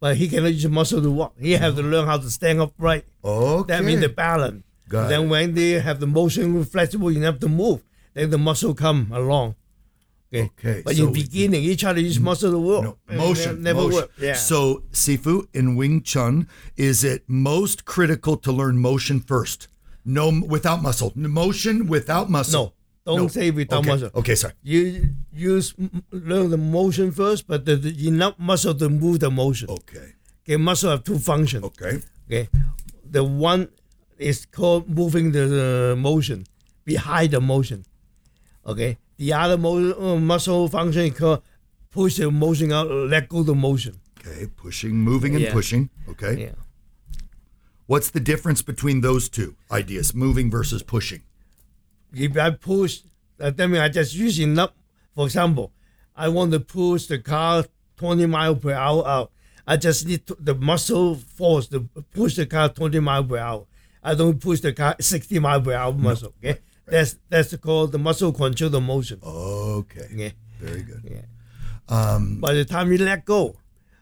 but 0.00 0.16
he 0.16 0.28
cannot 0.28 0.52
use 0.52 0.68
muscle 0.68 1.02
to 1.02 1.10
walk. 1.10 1.34
He 1.38 1.52
have 1.52 1.76
to 1.76 1.82
learn 1.82 2.06
how 2.06 2.18
to 2.18 2.30
stand 2.30 2.60
upright. 2.60 3.04
Okay. 3.24 3.72
That 3.72 3.84
means 3.84 4.00
the 4.00 4.08
balance. 4.08 4.62
Got 4.88 5.08
then 5.08 5.24
it. 5.24 5.28
when 5.28 5.54
they 5.54 5.72
have 5.72 6.00
the 6.00 6.06
motion 6.06 6.64
flexible 6.64 7.08
enough 7.08 7.38
to 7.40 7.48
move, 7.48 7.82
then 8.14 8.30
the 8.30 8.38
muscle 8.38 8.74
come 8.74 9.10
along. 9.12 9.54
Okay. 10.32 10.50
Okay, 10.58 10.82
But 10.84 10.96
so- 10.96 11.06
in 11.06 11.12
beginning, 11.12 11.62
he 11.62 11.74
try 11.76 11.92
to 11.94 12.00
use 12.00 12.18
mm. 12.18 12.22
muscle 12.22 12.52
to 12.52 12.58
work. 12.58 12.84
No, 12.84 12.96
motion, 13.16 13.62
never 13.62 13.80
motion. 13.80 13.94
work. 13.94 14.10
Yeah. 14.20 14.34
So, 14.34 14.82
Sifu 14.92 15.46
in 15.54 15.74
Wing 15.74 16.02
Chun, 16.02 16.48
is 16.76 17.02
it 17.02 17.24
most 17.26 17.86
critical 17.86 18.36
to 18.38 18.52
learn 18.52 18.78
motion 18.78 19.20
first? 19.20 19.68
No, 20.04 20.42
without 20.46 20.82
muscle. 20.82 21.12
Motion 21.14 21.86
without 21.86 22.28
muscle. 22.30 22.64
no, 22.64 22.72
don't 23.16 23.22
No. 23.22 23.28
say 23.28 23.50
without 23.50 23.80
okay. 23.80 23.88
muscle. 23.90 24.10
Okay, 24.14 24.34
sorry. 24.34 24.54
You 24.62 25.14
use 25.32 25.74
learn 26.12 26.50
the 26.50 26.58
motion 26.58 27.10
first, 27.12 27.46
but 27.46 27.64
the, 27.64 27.76
the 27.76 28.08
enough 28.08 28.34
muscle 28.38 28.74
to 28.74 28.88
move 28.88 29.20
the 29.20 29.30
motion. 29.30 29.68
Okay. 29.70 30.14
Okay, 30.44 30.56
muscle 30.56 30.90
have 30.90 31.04
two 31.04 31.18
functions. 31.18 31.64
Okay. 31.64 32.00
Okay, 32.26 32.48
the 33.10 33.24
one 33.24 33.68
is 34.18 34.46
called 34.46 34.88
moving 34.88 35.32
the, 35.32 35.94
motion 35.98 36.44
behind 36.84 37.30
the 37.32 37.40
motion. 37.40 37.84
Okay, 38.66 38.98
the 39.16 39.32
other 39.32 39.56
mo- 39.58 39.94
uh, 39.98 40.16
muscle 40.20 40.68
function 40.68 41.02
is 41.06 41.18
called 41.18 41.42
push 41.90 42.16
the 42.16 42.30
motion 42.30 42.72
out, 42.72 42.90
let 42.90 43.28
go 43.28 43.42
the 43.42 43.54
motion. 43.54 43.94
Okay. 44.20 44.46
Pushing, 44.56 44.94
moving, 45.10 45.34
and 45.34 45.44
Yeah. 45.44 45.52
pushing. 45.52 45.88
Okay. 46.08 46.34
Yeah. 46.42 46.56
What's 47.86 48.10
the 48.10 48.20
difference 48.20 48.60
between 48.60 49.00
those 49.00 49.28
two 49.30 49.56
ideas, 49.72 50.14
moving 50.14 50.50
versus 50.50 50.82
pushing? 50.82 51.22
If 52.14 52.36
I 52.36 52.50
push, 52.50 53.00
uh, 53.40 53.50
that 53.50 53.68
means 53.68 53.80
I 53.80 53.88
just 53.88 54.14
use 54.14 54.40
enough. 54.40 54.72
For 55.14 55.26
example, 55.26 55.72
I 56.16 56.28
want 56.28 56.52
to 56.52 56.60
push 56.60 57.06
the 57.06 57.18
car 57.18 57.64
20 57.96 58.26
miles 58.26 58.58
per 58.58 58.72
hour 58.72 59.06
out. 59.06 59.32
I 59.66 59.76
just 59.76 60.06
need 60.06 60.26
to, 60.26 60.36
the 60.40 60.54
muscle 60.54 61.14
force 61.16 61.68
to 61.68 61.88
push 62.14 62.36
the 62.36 62.46
car 62.46 62.68
20 62.70 63.00
miles 63.00 63.26
per 63.26 63.36
hour. 63.38 63.66
I 64.02 64.14
don't 64.14 64.40
push 64.40 64.60
the 64.60 64.72
car 64.72 64.96
60 64.98 65.38
miles 65.40 65.64
per 65.64 65.74
hour 65.74 65.92
muscle. 65.92 66.32
Okay, 66.38 66.60
that's 66.86 67.16
that's 67.28 67.54
called 67.56 67.92
the 67.92 67.98
muscle 67.98 68.32
control 68.32 68.70
the 68.70 68.80
motion. 68.80 69.20
Okay. 69.22 70.06
Yeah. 70.14 70.30
Very 70.60 70.82
good. 70.82 71.02
Yeah. 71.04 71.22
Um, 71.88 72.40
By 72.40 72.54
the 72.54 72.64
time 72.64 72.90
you 72.92 72.98
let 72.98 73.24
go, 73.24 73.56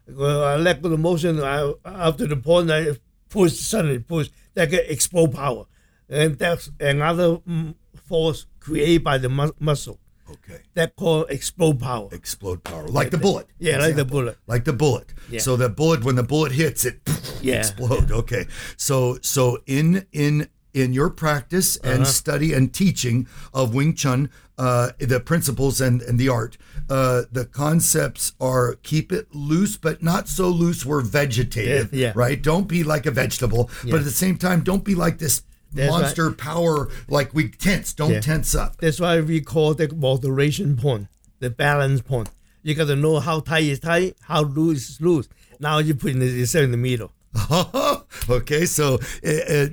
well, 0.08 0.44
I 0.44 0.56
let 0.56 0.82
go 0.82 0.88
the 0.88 0.98
motion. 0.98 1.42
I, 1.42 1.72
up 1.84 2.16
to 2.18 2.26
the 2.26 2.36
point 2.36 2.70
I 2.70 2.96
push 3.28 3.54
suddenly 3.54 3.98
push 3.98 4.30
that 4.54 4.70
get 4.70 4.90
explode 4.90 5.34
power, 5.34 5.66
and 6.08 6.38
that's 6.38 6.70
another 6.80 7.38
mm, 7.38 7.74
force 8.06 8.46
created 8.60 9.02
by 9.04 9.18
the 9.18 9.28
mu- 9.28 9.52
muscle 9.60 9.98
okay. 10.30 10.60
that 10.74 10.96
called 10.96 11.26
explode 11.30 11.78
power. 11.80 12.08
Explode 12.12 12.62
power, 12.64 12.86
like 12.88 13.10
the 13.10 13.18
bullet. 13.18 13.46
Yeah, 13.58 13.78
like 13.78 13.96
the 13.96 14.04
bullet. 14.04 14.36
Like 14.46 14.64
the 14.64 14.72
bullet. 14.72 15.12
Yeah. 15.30 15.40
So 15.40 15.56
the 15.56 15.68
bullet, 15.68 16.04
when 16.04 16.16
the 16.16 16.22
bullet 16.22 16.52
hits, 16.52 16.84
it 16.84 17.00
Yeah. 17.42 17.56
explode. 17.58 18.10
Okay. 18.10 18.46
So 18.76 19.18
so 19.22 19.58
in 19.66 20.06
in 20.12 20.48
in 20.74 20.92
your 20.92 21.08
practice 21.10 21.76
and 21.78 22.02
Uh-huh. 22.02 22.20
study 22.22 22.52
and 22.52 22.72
teaching 22.72 23.26
of 23.54 23.74
Wing 23.74 23.94
Chun, 23.94 24.28
uh, 24.58 24.90
the 24.98 25.20
principles 25.20 25.80
and, 25.80 26.02
and 26.02 26.18
the 26.18 26.28
art, 26.28 26.58
uh, 26.90 27.22
the 27.32 27.46
concepts 27.46 28.32
are 28.40 28.74
keep 28.82 29.10
it 29.10 29.26
loose, 29.34 29.78
but 29.78 30.02
not 30.02 30.28
so 30.28 30.48
loose 30.50 30.84
we're 30.84 31.00
vegetative, 31.00 31.92
Yeah, 31.94 32.08
yeah. 32.08 32.12
right? 32.14 32.42
Don't 32.42 32.68
be 32.68 32.82
like 32.84 33.06
a 33.06 33.10
vegetable, 33.10 33.70
but 33.84 33.94
at 34.00 34.04
the 34.04 34.10
same 34.24 34.36
time, 34.36 34.60
don't 34.62 34.84
be 34.84 34.94
like 34.94 35.16
this 35.18 35.42
That's 35.72 35.90
right. 35.90 36.00
monster 36.02 36.30
power, 36.32 36.88
like 37.08 37.34
we 37.34 37.48
tense. 37.48 37.92
Don't 37.92 38.12
Yeah. 38.12 38.20
tense 38.20 38.54
up. 38.54 38.76
That's 38.80 39.00
why 39.00 39.20
we 39.20 39.40
call 39.40 39.74
the 39.74 39.92
moderation 39.94 40.76
point, 40.76 41.08
the 41.40 41.50
balance 41.50 42.00
point. 42.00 42.30
You 42.62 42.74
got 42.74 42.86
to 42.86 42.96
know 42.96 43.20
how 43.20 43.40
tight 43.40 43.64
is 43.64 43.80
tight, 43.80 44.16
how 44.22 44.42
loose 44.42 44.90
is 44.90 45.00
loose. 45.00 45.28
Now 45.60 45.78
you 45.78 45.94
put 45.94 46.14
yourself 46.14 46.64
in 46.64 46.70
the 46.70 46.76
middle. 46.76 47.12
okay, 48.30 48.66
so 48.66 48.94
uh, 48.94 48.96
uh, 48.96 49.68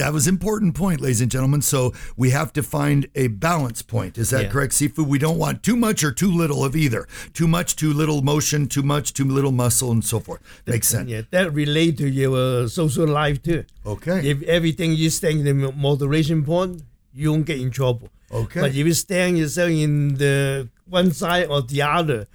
that 0.00 0.10
was 0.12 0.26
important 0.26 0.74
point, 0.74 1.00
ladies 1.00 1.20
and 1.20 1.30
gentlemen. 1.30 1.62
So 1.62 1.92
we 2.16 2.30
have 2.30 2.52
to 2.54 2.62
find 2.62 3.06
a 3.14 3.28
balance 3.28 3.82
point. 3.82 4.18
Is 4.18 4.30
that 4.30 4.44
Yeah. 4.44 4.50
correct, 4.50 4.72
Sifu? 4.74 5.06
We 5.06 5.18
don't 5.18 5.38
want 5.38 5.62
too 5.62 5.76
much 5.76 6.04
or 6.04 6.12
too 6.12 6.30
little 6.30 6.64
of 6.64 6.76
either. 6.76 7.06
Too 7.32 7.48
much, 7.48 7.76
too 7.76 7.92
little 7.92 8.22
motion. 8.22 8.66
Too 8.68 8.82
much, 8.82 9.12
too 9.14 9.24
little 9.24 9.52
muscle, 9.52 9.90
and 9.90 10.04
so 10.04 10.20
forth. 10.20 10.40
Makes 10.66 10.88
sense. 10.88 11.08
Yeah, 11.08 11.22
that 11.30 11.52
relate 11.52 11.98
to 11.98 12.08
your 12.08 12.68
social 12.68 13.06
life 13.06 13.42
too. 13.42 13.64
Okay. 13.84 14.28
If 14.30 14.42
everything 14.42 14.92
you 14.94 15.10
stay 15.10 15.32
in 15.32 15.44
the 15.44 15.72
moderation 15.72 16.44
point, 16.44 16.82
you 17.14 17.32
won't 17.32 17.46
get 17.46 17.60
in 17.60 17.70
trouble. 17.70 18.08
Okay. 18.32 18.60
But 18.60 18.70
if 18.70 18.86
you 18.86 18.94
stand 18.94 19.38
yourself 19.38 19.70
in 19.70 20.14
the 20.14 20.68
one 20.88 21.12
side 21.12 21.46
or 21.48 21.62
the 21.62 21.82
other, 21.82 22.26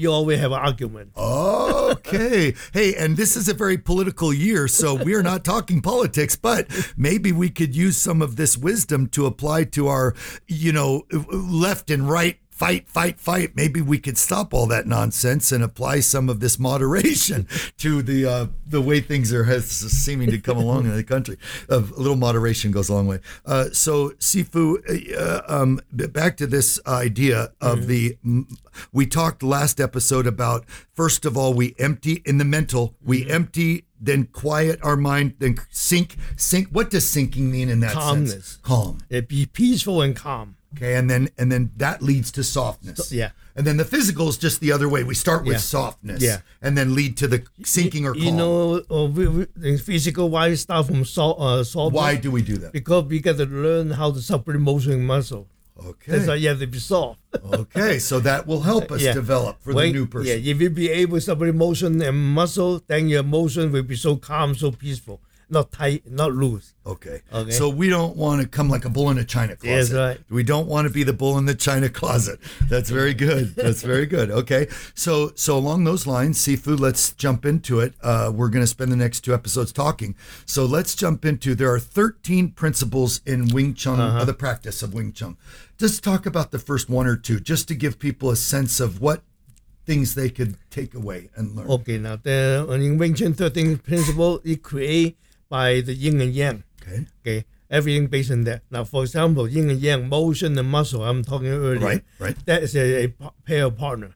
you 0.00 0.10
always 0.12 0.38
have 0.38 0.52
an 0.52 0.58
argument. 0.58 1.12
Okay. 1.16 2.54
Hey, 2.72 2.94
and 2.94 3.16
this 3.16 3.36
is 3.36 3.48
a 3.48 3.54
very 3.54 3.76
political 3.76 4.32
year, 4.32 4.68
so 4.68 4.94
we're 4.94 5.22
not 5.22 5.44
talking 5.44 5.80
politics, 5.80 6.36
but 6.36 6.68
maybe 6.96 7.32
we 7.32 7.50
could 7.50 7.74
use 7.74 7.96
some 7.96 8.22
of 8.22 8.36
this 8.36 8.56
wisdom 8.56 9.08
to 9.08 9.26
apply 9.26 9.64
to 9.64 9.88
our, 9.88 10.14
you 10.46 10.72
know, 10.72 11.02
left 11.32 11.90
and 11.90 12.08
right 12.08 12.38
fight, 12.60 12.86
fight, 12.90 13.18
fight. 13.18 13.56
Maybe 13.56 13.80
we 13.80 13.98
could 13.98 14.18
stop 14.18 14.52
all 14.52 14.66
that 14.66 14.86
nonsense 14.86 15.50
and 15.50 15.64
apply 15.64 16.00
some 16.00 16.28
of 16.28 16.40
this 16.40 16.58
moderation 16.58 17.48
to 17.78 18.02
the 18.02 18.26
uh, 18.26 18.46
the 18.66 18.82
way 18.82 19.00
things 19.00 19.32
are 19.32 19.44
has, 19.44 19.70
seeming 19.70 20.30
to 20.30 20.38
come 20.38 20.58
along 20.58 20.84
in 20.84 20.94
the 20.94 21.02
country. 21.02 21.38
A 21.70 21.78
little 21.78 22.16
moderation 22.16 22.70
goes 22.70 22.90
a 22.90 22.94
long 22.94 23.06
way. 23.06 23.20
Uh, 23.46 23.70
so, 23.72 24.10
Sifu, 24.18 24.76
uh, 25.16 25.42
um, 25.48 25.80
back 25.90 26.36
to 26.36 26.46
this 26.46 26.78
idea 26.86 27.50
of 27.62 27.86
the. 27.86 28.18
We 28.92 29.06
talked 29.06 29.42
last 29.42 29.80
episode 29.80 30.26
about 30.26 30.64
first 30.92 31.24
of 31.24 31.36
all 31.36 31.54
we 31.54 31.74
empty 31.78 32.22
in 32.24 32.38
the 32.38 32.44
mental 32.44 32.94
we 33.02 33.28
empty 33.28 33.84
then 34.00 34.26
quiet 34.26 34.78
our 34.82 34.96
mind 34.96 35.34
then 35.38 35.56
sink 35.70 36.16
sink. 36.36 36.68
What 36.68 36.90
does 36.90 37.08
sinking 37.08 37.50
mean 37.50 37.68
in 37.68 37.80
that 37.80 37.92
sense? 37.92 38.04
Calmness. 38.04 38.58
Calm. 38.62 38.98
It 39.08 39.28
be 39.28 39.46
peaceful 39.46 40.02
and 40.02 40.14
calm. 40.14 40.56
Okay, 40.76 40.94
and 40.94 41.10
then 41.10 41.28
and 41.38 41.50
then 41.50 41.70
that 41.78 42.00
leads 42.02 42.30
to 42.32 42.44
softness. 42.44 43.10
yeah. 43.12 43.30
And 43.56 43.66
then 43.66 43.76
the 43.76 43.84
physical 43.84 44.28
is 44.28 44.38
just 44.38 44.60
the 44.60 44.70
other 44.72 44.88
way. 44.88 45.02
We 45.02 45.14
start 45.16 45.42
with 45.44 45.54
Yeah. 45.54 45.58
softness. 45.58 46.22
Yeah. 46.22 46.38
And 46.62 46.78
then 46.78 46.94
lead 46.94 47.16
to 47.18 47.26
the 47.26 47.42
sinking 47.64 48.06
or 48.06 48.12
calm. 48.14 48.22
You 48.22 48.32
know, 48.32 48.82
uh, 48.90 49.04
we, 49.06 49.26
we, 49.26 49.46
the 49.56 49.76
physical 49.78 50.30
why 50.30 50.54
start 50.54 50.86
from 50.86 51.04
so, 51.04 51.32
uh, 51.32 51.64
soft. 51.64 51.94
Why 51.94 52.14
do 52.14 52.30
we 52.30 52.42
do 52.42 52.56
that? 52.58 52.72
Because 52.72 53.04
we 53.06 53.18
got 53.20 53.36
to 53.38 53.46
learn 53.46 53.90
how 53.90 54.12
to 54.12 54.20
separate 54.22 54.60
motion 54.60 54.92
and 54.92 55.06
muscle. 55.06 55.48
Okay. 55.84 56.12
That's 56.12 56.28
why 56.28 56.34
you 56.36 56.48
have 56.48 56.60
to 56.60 56.66
be 56.68 56.78
soft. 56.78 57.18
okay, 57.52 57.98
so 57.98 58.20
that 58.20 58.46
will 58.46 58.60
help 58.60 58.92
us 58.94 59.02
Yeah. 59.02 59.14
develop 59.14 59.60
for 59.62 59.72
When- 59.74 59.88
the 59.92 59.98
new 59.98 60.06
person. 60.06 60.28
Yeah, 60.28 60.52
if 60.52 60.60
you 60.60 60.70
be 60.70 60.88
able 60.90 61.16
to 61.16 61.20
separate 61.20 61.54
motion 61.54 62.00
and 62.00 62.16
muscle, 62.34 62.82
then 62.86 63.08
your 63.08 63.22
motion 63.24 63.72
will 63.72 63.82
be 63.82 63.96
so 63.96 64.16
calm, 64.16 64.54
so 64.54 64.70
peaceful, 64.70 65.20
not 65.50 65.72
tight, 65.72 66.02
not 66.10 66.32
loose. 66.32 66.74
Okay. 66.86 67.22
Okay. 67.32 67.50
So 67.50 67.68
we 67.68 67.88
don't 67.88 68.16
want 68.16 68.40
to 68.42 68.48
come 68.48 68.68
like 68.68 68.84
a 68.84 68.88
bull 68.88 69.10
in 69.10 69.18
a 69.18 69.24
china 69.24 69.56
closet. 69.56 69.68
Yes, 69.76 69.92
right. 69.92 70.18
We 70.30 70.42
don't 70.42 70.66
want 70.66 70.86
to 70.88 70.92
be 70.92 71.02
the 71.02 71.12
bull 71.12 71.38
in 71.38 71.44
the 71.46 71.54
china 71.54 71.88
closet. 71.88 72.38
That's 72.68 72.90
very 72.90 73.14
good. 73.14 73.54
That's 73.56 73.82
very 73.82 74.06
good. 74.06 74.30
Okay. 74.30 74.68
So 74.94 75.32
so 75.34 75.56
along 75.58 75.84
those 75.84 76.06
lines, 76.06 76.38
Sifu. 76.38 76.78
Let's 76.78 77.12
jump 77.12 77.44
into 77.44 77.80
it. 77.80 77.94
Uh, 78.02 78.32
we're 78.34 78.48
going 78.48 78.62
to 78.62 78.66
spend 78.66 78.90
the 78.92 78.96
next 78.96 79.20
two 79.20 79.34
episodes 79.34 79.72
talking. 79.72 80.14
So 80.46 80.64
let's 80.64 80.94
jump 80.94 81.24
into. 81.24 81.54
There 81.54 81.72
are 81.72 81.80
13 81.80 82.50
principles 82.52 83.20
in 83.26 83.48
Wing 83.48 83.74
Chun, 83.74 84.00
Uh-huh. 84.00 84.18
uh, 84.18 84.24
the 84.24 84.34
practice 84.34 84.82
of 84.82 84.94
Wing 84.94 85.12
Chun. 85.12 85.36
Just 85.78 86.04
talk 86.04 86.26
about 86.26 86.50
the 86.50 86.58
first 86.58 86.88
one 86.90 87.06
or 87.06 87.16
two, 87.16 87.40
just 87.40 87.66
to 87.68 87.74
give 87.74 87.98
people 87.98 88.30
a 88.30 88.36
sense 88.36 88.80
of 88.80 89.00
what 89.00 89.22
things 89.86 90.14
they 90.14 90.28
could 90.30 90.56
take 90.70 90.94
away 90.94 91.30
and 91.36 91.56
learn. 91.56 91.66
Okay, 91.68 91.98
now 91.98 92.16
the 92.16 92.66
in 92.70 92.98
Wing 92.98 93.14
Chun 93.14 93.32
13 93.34 93.78
principle 93.78 94.40
is 94.44 94.58
created 94.62 95.16
by 95.50 95.82
the 95.82 95.92
yin 95.92 96.20
and 96.22 96.32
yang. 96.32 96.64
Okay. 96.80 97.06
Okay, 97.20 97.44
everything 97.68 98.06
based 98.06 98.30
on 98.30 98.44
that. 98.44 98.62
Now, 98.70 98.84
for 98.84 99.02
example, 99.02 99.46
yin 99.46 99.68
and 99.68 99.78
yang, 99.78 100.08
motion 100.08 100.56
and 100.56 100.68
muscle. 100.70 101.04
I'm 101.04 101.22
talking 101.22 101.48
earlier. 101.48 101.78
Right, 101.78 102.04
right. 102.18 102.46
That 102.46 102.62
is 102.62 102.74
a, 102.74 103.04
a 103.04 103.08
pair 103.44 103.66
of 103.66 103.76
partner. 103.76 104.14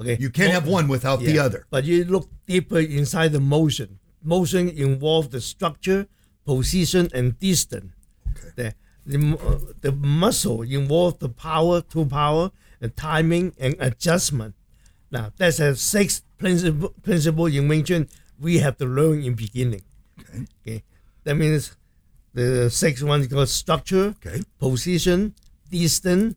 Okay. 0.00 0.16
You 0.18 0.30
can't 0.30 0.50
have 0.52 0.66
one 0.66 0.88
without 0.88 1.20
the 1.20 1.38
other. 1.38 1.66
But 1.70 1.84
you 1.84 2.04
look 2.04 2.28
deeper 2.46 2.80
inside 2.80 3.30
the 3.32 3.40
motion. 3.40 4.00
Motion 4.24 4.68
involves 4.68 5.28
the 5.28 5.40
structure, 5.40 6.08
position, 6.44 7.08
and 7.14 7.38
distance. 7.38 7.92
Okay. 8.28 8.72
The, 9.06 9.18
the, 9.18 9.74
the 9.80 9.92
muscle 9.92 10.62
involves 10.62 11.18
the 11.18 11.28
power, 11.28 11.82
to 11.82 12.06
power, 12.06 12.50
and 12.80 12.96
timing 12.96 13.52
and 13.60 13.76
adjustment. 13.78 14.54
Now, 15.10 15.30
that's 15.36 15.60
a 15.60 15.76
six 15.76 16.22
principle, 16.38 16.94
principle 17.02 17.46
in 17.46 17.68
Wing 17.68 17.84
Chun 17.84 18.08
we 18.40 18.58
have 18.58 18.76
to 18.78 18.84
learn 18.84 19.22
in 19.22 19.34
beginning. 19.34 19.82
Okay. 20.20 20.44
Okay. 20.66 20.82
That 21.24 21.36
means 21.36 21.76
the 22.34 22.70
sixth 22.70 23.02
one 23.02 23.20
is 23.20 23.26
called 23.28 23.48
structure, 23.48 24.14
Okay. 24.24 24.42
position, 24.58 25.34
distance, 25.70 26.36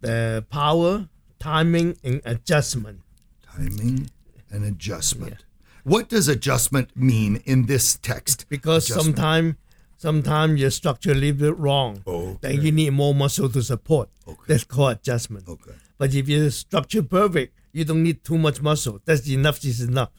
the 0.00 0.44
power, 0.50 1.08
timing, 1.38 1.96
and 2.04 2.20
adjustment. 2.24 3.00
Timing 3.42 4.10
and 4.50 4.64
adjustment. 4.64 5.44
What 5.84 6.08
does 6.08 6.28
adjustment 6.28 6.96
mean 6.96 7.42
in 7.44 7.66
this 7.66 7.96
text? 7.96 8.46
because 8.48 8.86
sometimes 8.86 9.54
Sometimes 10.00 10.60
your 10.60 10.70
structure 10.70 11.10
a 11.10 11.14
little 11.14 11.36
bit 11.40 11.58
wrong. 11.58 12.04
Oh, 12.06 12.38
Then 12.40 12.62
you 12.62 12.70
need 12.70 12.90
more 12.92 13.12
muscle 13.12 13.48
to 13.48 13.60
support. 13.64 14.08
Okay. 14.28 14.40
That's 14.46 14.62
called 14.62 14.98
adjustment. 14.98 15.48
Okay. 15.48 15.72
But 15.98 16.14
if 16.14 16.28
your 16.28 16.48
structure 16.52 17.02
perfect, 17.02 17.52
you 17.72 17.84
don't 17.84 18.04
need 18.04 18.22
too 18.22 18.38
much 18.38 18.62
muscle. 18.62 19.00
That's 19.04 19.28
enough 19.28 19.64
is 19.64 19.80
enough. 19.80 20.12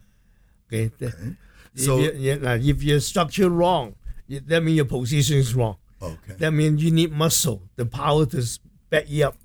Okay. 0.67 0.91
The- 0.99 1.37
So- 1.75 1.99
if, 1.99 2.19
you, 2.19 2.31
if 2.71 2.83
your 2.83 2.99
structure 2.99 3.49
wrong, 3.49 3.95
that 4.29 4.63
means 4.63 4.75
your 4.77 4.85
position 4.85 5.37
is 5.37 5.53
wrong. 5.55 5.77
Okay. 6.01 6.35
That 6.37 6.51
means 6.51 6.83
you 6.83 6.91
need 6.91 7.11
muscle, 7.11 7.61
the 7.75 7.85
power 7.85 8.25
to 8.27 8.43
back 8.89 9.05
you 9.09 9.25
up. 9.25 9.35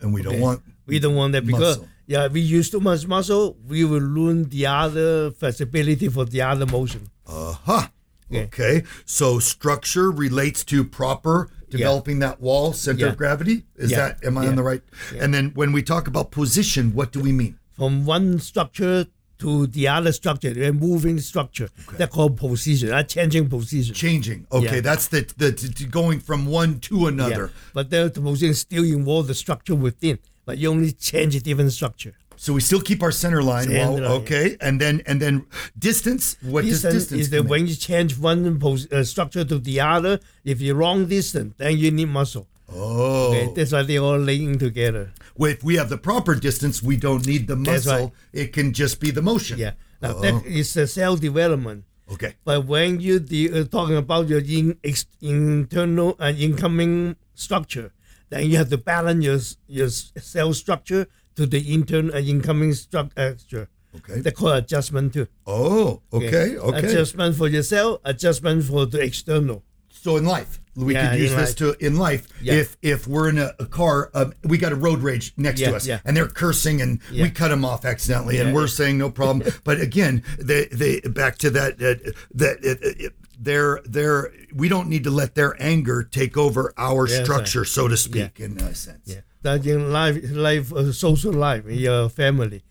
and 0.00 0.12
we 0.12 0.22
don't 0.22 0.40
want 0.40 0.62
We 0.86 0.98
don't 0.98 1.14
want 1.14 1.32
that 1.32 1.46
because 1.46 1.78
Muscle. 1.78 1.88
yeah, 2.06 2.26
we 2.28 2.40
use 2.40 2.68
too 2.70 2.80
much 2.80 3.06
muscle, 3.06 3.56
we 3.66 3.84
will 3.84 4.00
ruin 4.00 4.48
the 4.48 4.66
other 4.66 5.30
flexibility 5.30 6.08
for 6.08 6.24
the 6.24 6.42
other 6.42 6.66
motion. 6.66 7.08
uh-huh. 7.26 7.88
Okay. 8.30 8.44
Okay. 8.44 8.82
So 9.04 9.38
structure 9.38 10.10
relates 10.10 10.64
to 10.64 10.82
proper 10.82 11.50
developing 11.70 12.18
that 12.20 12.40
wall 12.40 12.72
center 12.72 13.08
of 13.08 13.16
gravity. 13.16 13.64
Is 13.76 13.90
Yeah. 13.90 13.98
that 13.98 14.24
am 14.24 14.36
I 14.38 14.48
on 14.48 14.56
the 14.56 14.62
right? 14.62 14.82
And 15.16 15.32
then 15.34 15.52
when 15.54 15.72
we 15.72 15.82
talk 15.82 16.08
about 16.08 16.30
position, 16.32 16.94
what 16.94 17.12
do 17.12 17.20
we 17.20 17.32
mean? 17.32 17.58
From 17.76 18.04
one 18.06 18.40
structure 18.40 19.06
to 19.38 19.66
the 19.66 19.88
other 19.88 20.12
structure, 20.12 20.52
a 20.64 20.72
moving 20.72 21.18
structure. 21.20 21.68
That's 21.98 22.14
called 22.14 22.36
position. 22.36 22.92
A 22.92 23.02
changing 23.04 23.48
position. 23.48 23.94
Changing. 23.94 24.46
Okay, 24.52 24.76
Yeah. 24.76 24.80
that's 24.80 25.08
the 25.08 25.20
the 25.36 25.52
t- 25.52 25.68
t- 25.68 25.86
going 25.86 26.20
from 26.20 26.46
one 26.46 26.80
to 26.80 27.06
another. 27.06 27.46
Yeah. 27.52 27.70
But 27.72 27.90
the, 27.90 28.10
the 28.14 28.20
position 28.20 28.54
still 28.54 28.84
involve 28.84 29.26
the 29.26 29.34
structure 29.34 29.74
within, 29.74 30.18
but 30.46 30.58
you 30.58 30.70
only 30.70 30.92
change 30.92 31.34
a 31.36 31.40
different 31.40 31.72
structure. 31.72 32.14
So 32.36 32.52
we 32.52 32.60
still 32.60 32.80
keep 32.80 33.00
our 33.02 33.12
center 33.12 33.42
line. 33.42 33.64
Center 33.68 33.78
while, 33.78 33.92
line. 33.94 34.20
okay, 34.22 34.56
and 34.60 34.80
then 34.80 35.02
and 35.06 35.20
then 35.22 35.46
distance. 35.78 36.36
What 36.42 36.62
Distance, 36.64 36.82
does 36.82 36.94
distance 36.94 37.20
is 37.22 37.30
that 37.30 37.44
when 37.46 37.66
you 37.66 37.74
change 37.74 38.18
one 38.18 38.58
pos- 38.58 38.90
uh, 38.92 39.04
structure 39.04 39.44
to 39.44 39.58
the 39.58 39.80
other, 39.80 40.20
if 40.44 40.60
you're 40.60 40.76
wrong 40.76 41.06
distance, 41.06 41.54
then 41.58 41.76
you 41.78 41.90
need 41.90 42.08
muscle. 42.08 42.46
Oh, 42.72 43.28
Okay, 43.34 43.52
that's 43.54 43.72
why 43.72 43.82
they 43.82 43.98
all 43.98 44.18
linking 44.18 44.58
together. 44.58 45.12
Well, 45.36 45.50
if 45.50 45.62
we 45.62 45.76
have 45.76 45.88
the 45.90 45.98
proper 45.98 46.34
distance, 46.34 46.82
we 46.82 46.96
don't 46.96 47.26
need 47.26 47.46
the 47.46 47.56
muscle. 47.56 48.14
It 48.32 48.52
can 48.52 48.72
just 48.72 49.00
be 49.00 49.10
the 49.10 49.22
motion. 49.22 49.58
Yeah. 49.58 49.72
Now 50.00 50.14
Oh. 50.16 50.20
that 50.22 50.46
is 50.46 50.76
a 50.76 50.86
cell 50.86 51.16
development. 51.16 51.84
Okay. 52.10 52.34
But 52.44 52.66
when 52.66 53.00
you 53.00 53.18
de- 53.20 53.50
uh, 53.50 53.64
talking 53.64 53.96
about 53.96 54.28
your 54.28 54.40
in, 54.40 54.76
ex- 54.84 55.06
internal 55.20 56.16
and 56.18 56.38
incoming 56.38 57.16
structure, 57.34 57.92
then 58.30 58.48
you 58.50 58.56
have 58.56 58.68
to 58.70 58.78
balance 58.78 59.24
your 59.24 59.40
your 59.68 59.88
cell 59.88 60.52
structure 60.54 61.06
to 61.36 61.46
the 61.46 61.60
internal 61.72 62.14
and 62.14 62.26
incoming 62.28 62.72
structure. 62.74 63.68
Okay. 63.96 64.20
They 64.20 64.30
call 64.32 64.52
adjustment 64.52 65.12
too. 65.12 65.28
Oh, 65.46 66.02
okay, 66.12 66.56
okay. 66.58 66.86
Adjustment 66.88 67.36
for 67.36 67.48
your 67.48 67.62
cell, 67.62 68.00
adjustment 68.04 68.64
for 68.64 68.86
the 68.86 69.00
external. 69.00 69.62
So 70.04 70.18
in 70.18 70.26
life, 70.26 70.60
we 70.76 70.92
Yeah, 70.92 71.12
could 71.12 71.18
use 71.18 71.30
this 71.30 71.58
life. 71.58 71.78
to 71.78 71.86
in 71.86 71.96
life. 71.96 72.28
Yeah. 72.42 72.54
If 72.60 72.76
if 72.82 73.06
we're 73.06 73.30
in 73.30 73.38
a, 73.38 73.54
a 73.58 73.64
car, 73.64 74.10
uh, 74.12 74.26
we 74.42 74.58
got 74.58 74.70
a 74.70 74.76
road 74.76 74.98
rage 74.98 75.32
next 75.38 75.60
to 75.60 75.74
us, 75.74 75.86
yeah. 75.86 76.00
and 76.04 76.14
they're 76.14 76.28
cursing, 76.28 76.82
and 76.82 77.00
we 77.10 77.30
cut 77.30 77.48
them 77.48 77.64
off 77.64 77.86
accidentally, 77.86 78.36
and 78.38 78.54
we're 78.54 78.68
yeah. 78.68 78.80
saying 78.80 78.98
no 78.98 79.08
problem. 79.08 79.50
but 79.64 79.80
again, 79.80 80.22
they 80.38 80.66
they 80.66 81.00
back 81.00 81.38
to 81.38 81.48
that 81.58 81.72
uh, 81.80 82.12
that 82.34 82.58
it, 82.62 82.78
it, 82.82 83.12
they're 83.40 83.80
they're 83.86 84.30
we 84.54 84.68
don't 84.68 84.88
need 84.90 85.04
to 85.04 85.10
let 85.10 85.36
their 85.36 85.56
anger 85.58 86.02
take 86.02 86.36
over 86.36 86.74
our 86.76 87.06
structure, 87.06 87.64
so 87.64 87.88
to 87.88 87.96
speak, 87.96 88.40
in 88.40 88.60
a 88.60 88.74
sense. 88.74 89.06
Yeah. 89.06 89.22
That 89.40 89.64
in 89.64 89.90
life, 89.90 90.18
life, 90.32 90.70
uh, 90.70 90.92
social 90.92 91.32
life, 91.32 91.66
in 91.66 91.78
your 91.78 92.10
family, 92.10 92.62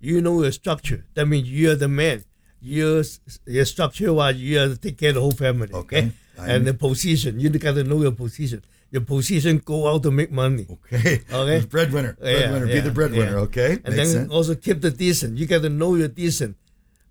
you 0.00 0.22
know 0.22 0.40
your 0.40 0.52
structure. 0.52 1.04
That 1.12 1.26
means 1.26 1.46
you 1.50 1.72
are 1.72 1.74
the 1.74 1.88
man. 1.88 2.24
Your 2.62 3.04
your 3.46 3.66
structure 3.66 4.14
was 4.14 4.36
you 4.36 4.56
have 4.56 4.70
to 4.72 4.78
take 4.78 4.96
care 4.96 5.10
of 5.10 5.16
the 5.16 5.20
whole 5.20 5.38
family. 5.46 5.68
Okay. 5.74 5.98
I 5.98 6.12
And 6.46 6.66
the 6.66 6.74
position, 6.74 7.40
you 7.40 7.50
got 7.50 7.74
to 7.74 7.84
know 7.84 8.02
your 8.02 8.12
position. 8.12 8.64
Your 8.90 9.02
position 9.02 9.62
go 9.64 9.88
out 9.88 10.02
to 10.02 10.10
make 10.10 10.32
money. 10.32 10.66
Okay. 10.70 11.22
Okay. 11.32 11.66
Breadwinner. 11.66 12.16
Yeah, 12.20 12.32
Breadwinner. 12.32 12.66
Be 12.66 12.72
yeah, 12.72 12.80
the 12.80 12.90
breadwinner. 12.90 13.32
yeah. 13.32 13.46
Okay. 13.46 13.72
And 13.84 13.96
Makes 13.96 13.96
then 13.96 14.06
sense. 14.06 14.32
also 14.32 14.54
keep 14.54 14.80
the 14.80 14.90
distance. 14.90 15.38
You 15.38 15.46
got 15.46 15.62
to 15.62 15.68
know 15.68 15.94
your 15.94 16.08
distance. 16.08 16.56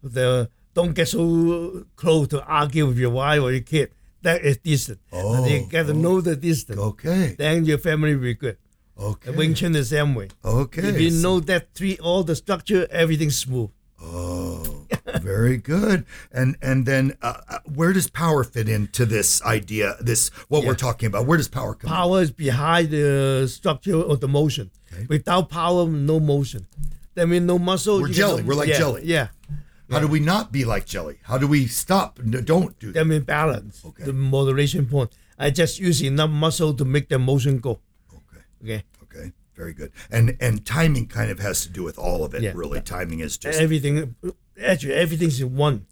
The 0.03 0.49
don't 0.73 0.93
get 0.93 1.07
so 1.07 1.85
close 1.95 2.27
to 2.29 2.43
argue 2.43 2.87
with 2.87 2.97
your 2.97 3.11
wife 3.11 3.41
or 3.41 3.51
your 3.51 3.61
kid. 3.61 3.91
That 4.21 4.41
is 4.41 4.57
distance. 4.57 4.99
Oh, 5.11 5.47
you 5.47 5.67
got 5.69 5.87
to 5.87 5.93
oh. 5.93 5.95
know 5.95 6.21
the 6.21 6.35
distance. 6.35 6.79
Okay. 6.79 7.35
Then 7.37 7.65
your 7.65 7.77
family 7.77 8.15
will 8.15 8.23
be 8.23 8.33
good. 8.33 8.57
Okay. 8.99 9.31
Wing 9.31 9.53
Chun 9.53 9.71
the 9.71 9.85
same 9.85 10.13
way. 10.15 10.27
Okay. 10.43 10.89
If 10.89 10.99
you 10.99 11.11
know 11.11 11.39
that 11.41 11.73
three, 11.73 11.97
all 11.99 12.23
the 12.23 12.35
structure, 12.35 12.87
everything's 12.91 13.37
smooth. 13.37 13.69
Oh, 14.01 14.48
very 15.21 15.57
good. 15.57 16.05
And 16.31 16.55
and 16.61 16.85
then 16.85 17.17
uh, 17.21 17.41
uh, 17.49 17.59
where 17.65 17.93
does 17.93 18.09
power 18.09 18.43
fit 18.43 18.69
into 18.69 19.05
this 19.05 19.41
idea? 19.43 19.95
This 19.99 20.29
what 20.47 20.65
we're 20.65 20.75
talking 20.75 21.07
about? 21.07 21.25
Where 21.25 21.37
does 21.37 21.47
power 21.47 21.73
come? 21.73 21.89
in? 21.89 21.95
Power 21.95 22.21
is 22.21 22.31
behind 22.31 22.91
the 22.91 23.47
structure 23.47 23.97
of 23.97 24.19
the 24.19 24.27
motion. 24.27 24.71
Without 25.07 25.49
power, 25.49 25.87
no 25.87 26.19
motion. 26.19 26.65
That 27.15 27.27
means 27.27 27.45
no 27.45 27.59
muscle. 27.59 28.01
We're 28.01 28.09
jelly. 28.09 28.43
We're 28.43 28.55
like 28.55 28.69
yeah, 28.69 28.77
jelly. 28.77 29.01
Yeah. 29.05 29.27
How 29.89 29.99
do 29.99 30.07
we 30.07 30.19
not 30.19 30.51
be 30.51 30.65
like 30.65 30.85
jelly? 30.85 31.19
How 31.23 31.37
do 31.37 31.47
we 31.47 31.67
stop? 31.67 32.19
No, 32.23 32.41
don't 32.41 32.77
do 32.79 32.87
that. 32.87 32.99
That 32.99 33.05
means 33.05 33.25
balance. 33.25 33.83
Okay. 33.83 34.03
The 34.03 34.13
moderation 34.13 34.85
point. 34.85 35.11
I 35.37 35.49
just 35.49 35.79
use 35.79 36.03
enough 36.03 36.29
muscle 36.29 36.73
to 36.73 36.85
make 36.85 37.09
the 37.09 37.17
motion 37.17 37.59
go. 37.59 37.79
Okay. 38.13 38.43
Okay. 38.63 38.83
Okay. 39.59 39.63
Very 39.63 39.73
good. 39.73 39.91
And 40.09 40.37
and 40.39 40.65
timing 40.65 41.07
kind 41.07 41.29
of 41.31 41.39
has 41.39 41.61
to 41.63 41.69
do 41.69 41.83
with 41.83 41.97
all 41.99 42.23
of 42.23 42.33
it. 42.33 42.41
Yeah. 42.41 42.53
Really, 42.55 42.81
timing 42.81 43.19
is 43.19 43.37
just. 43.37 43.59
Everything, 43.59 44.15
actually, 44.61 44.93
everything's 44.93 45.41
in 45.41 45.55
one. 45.55 45.85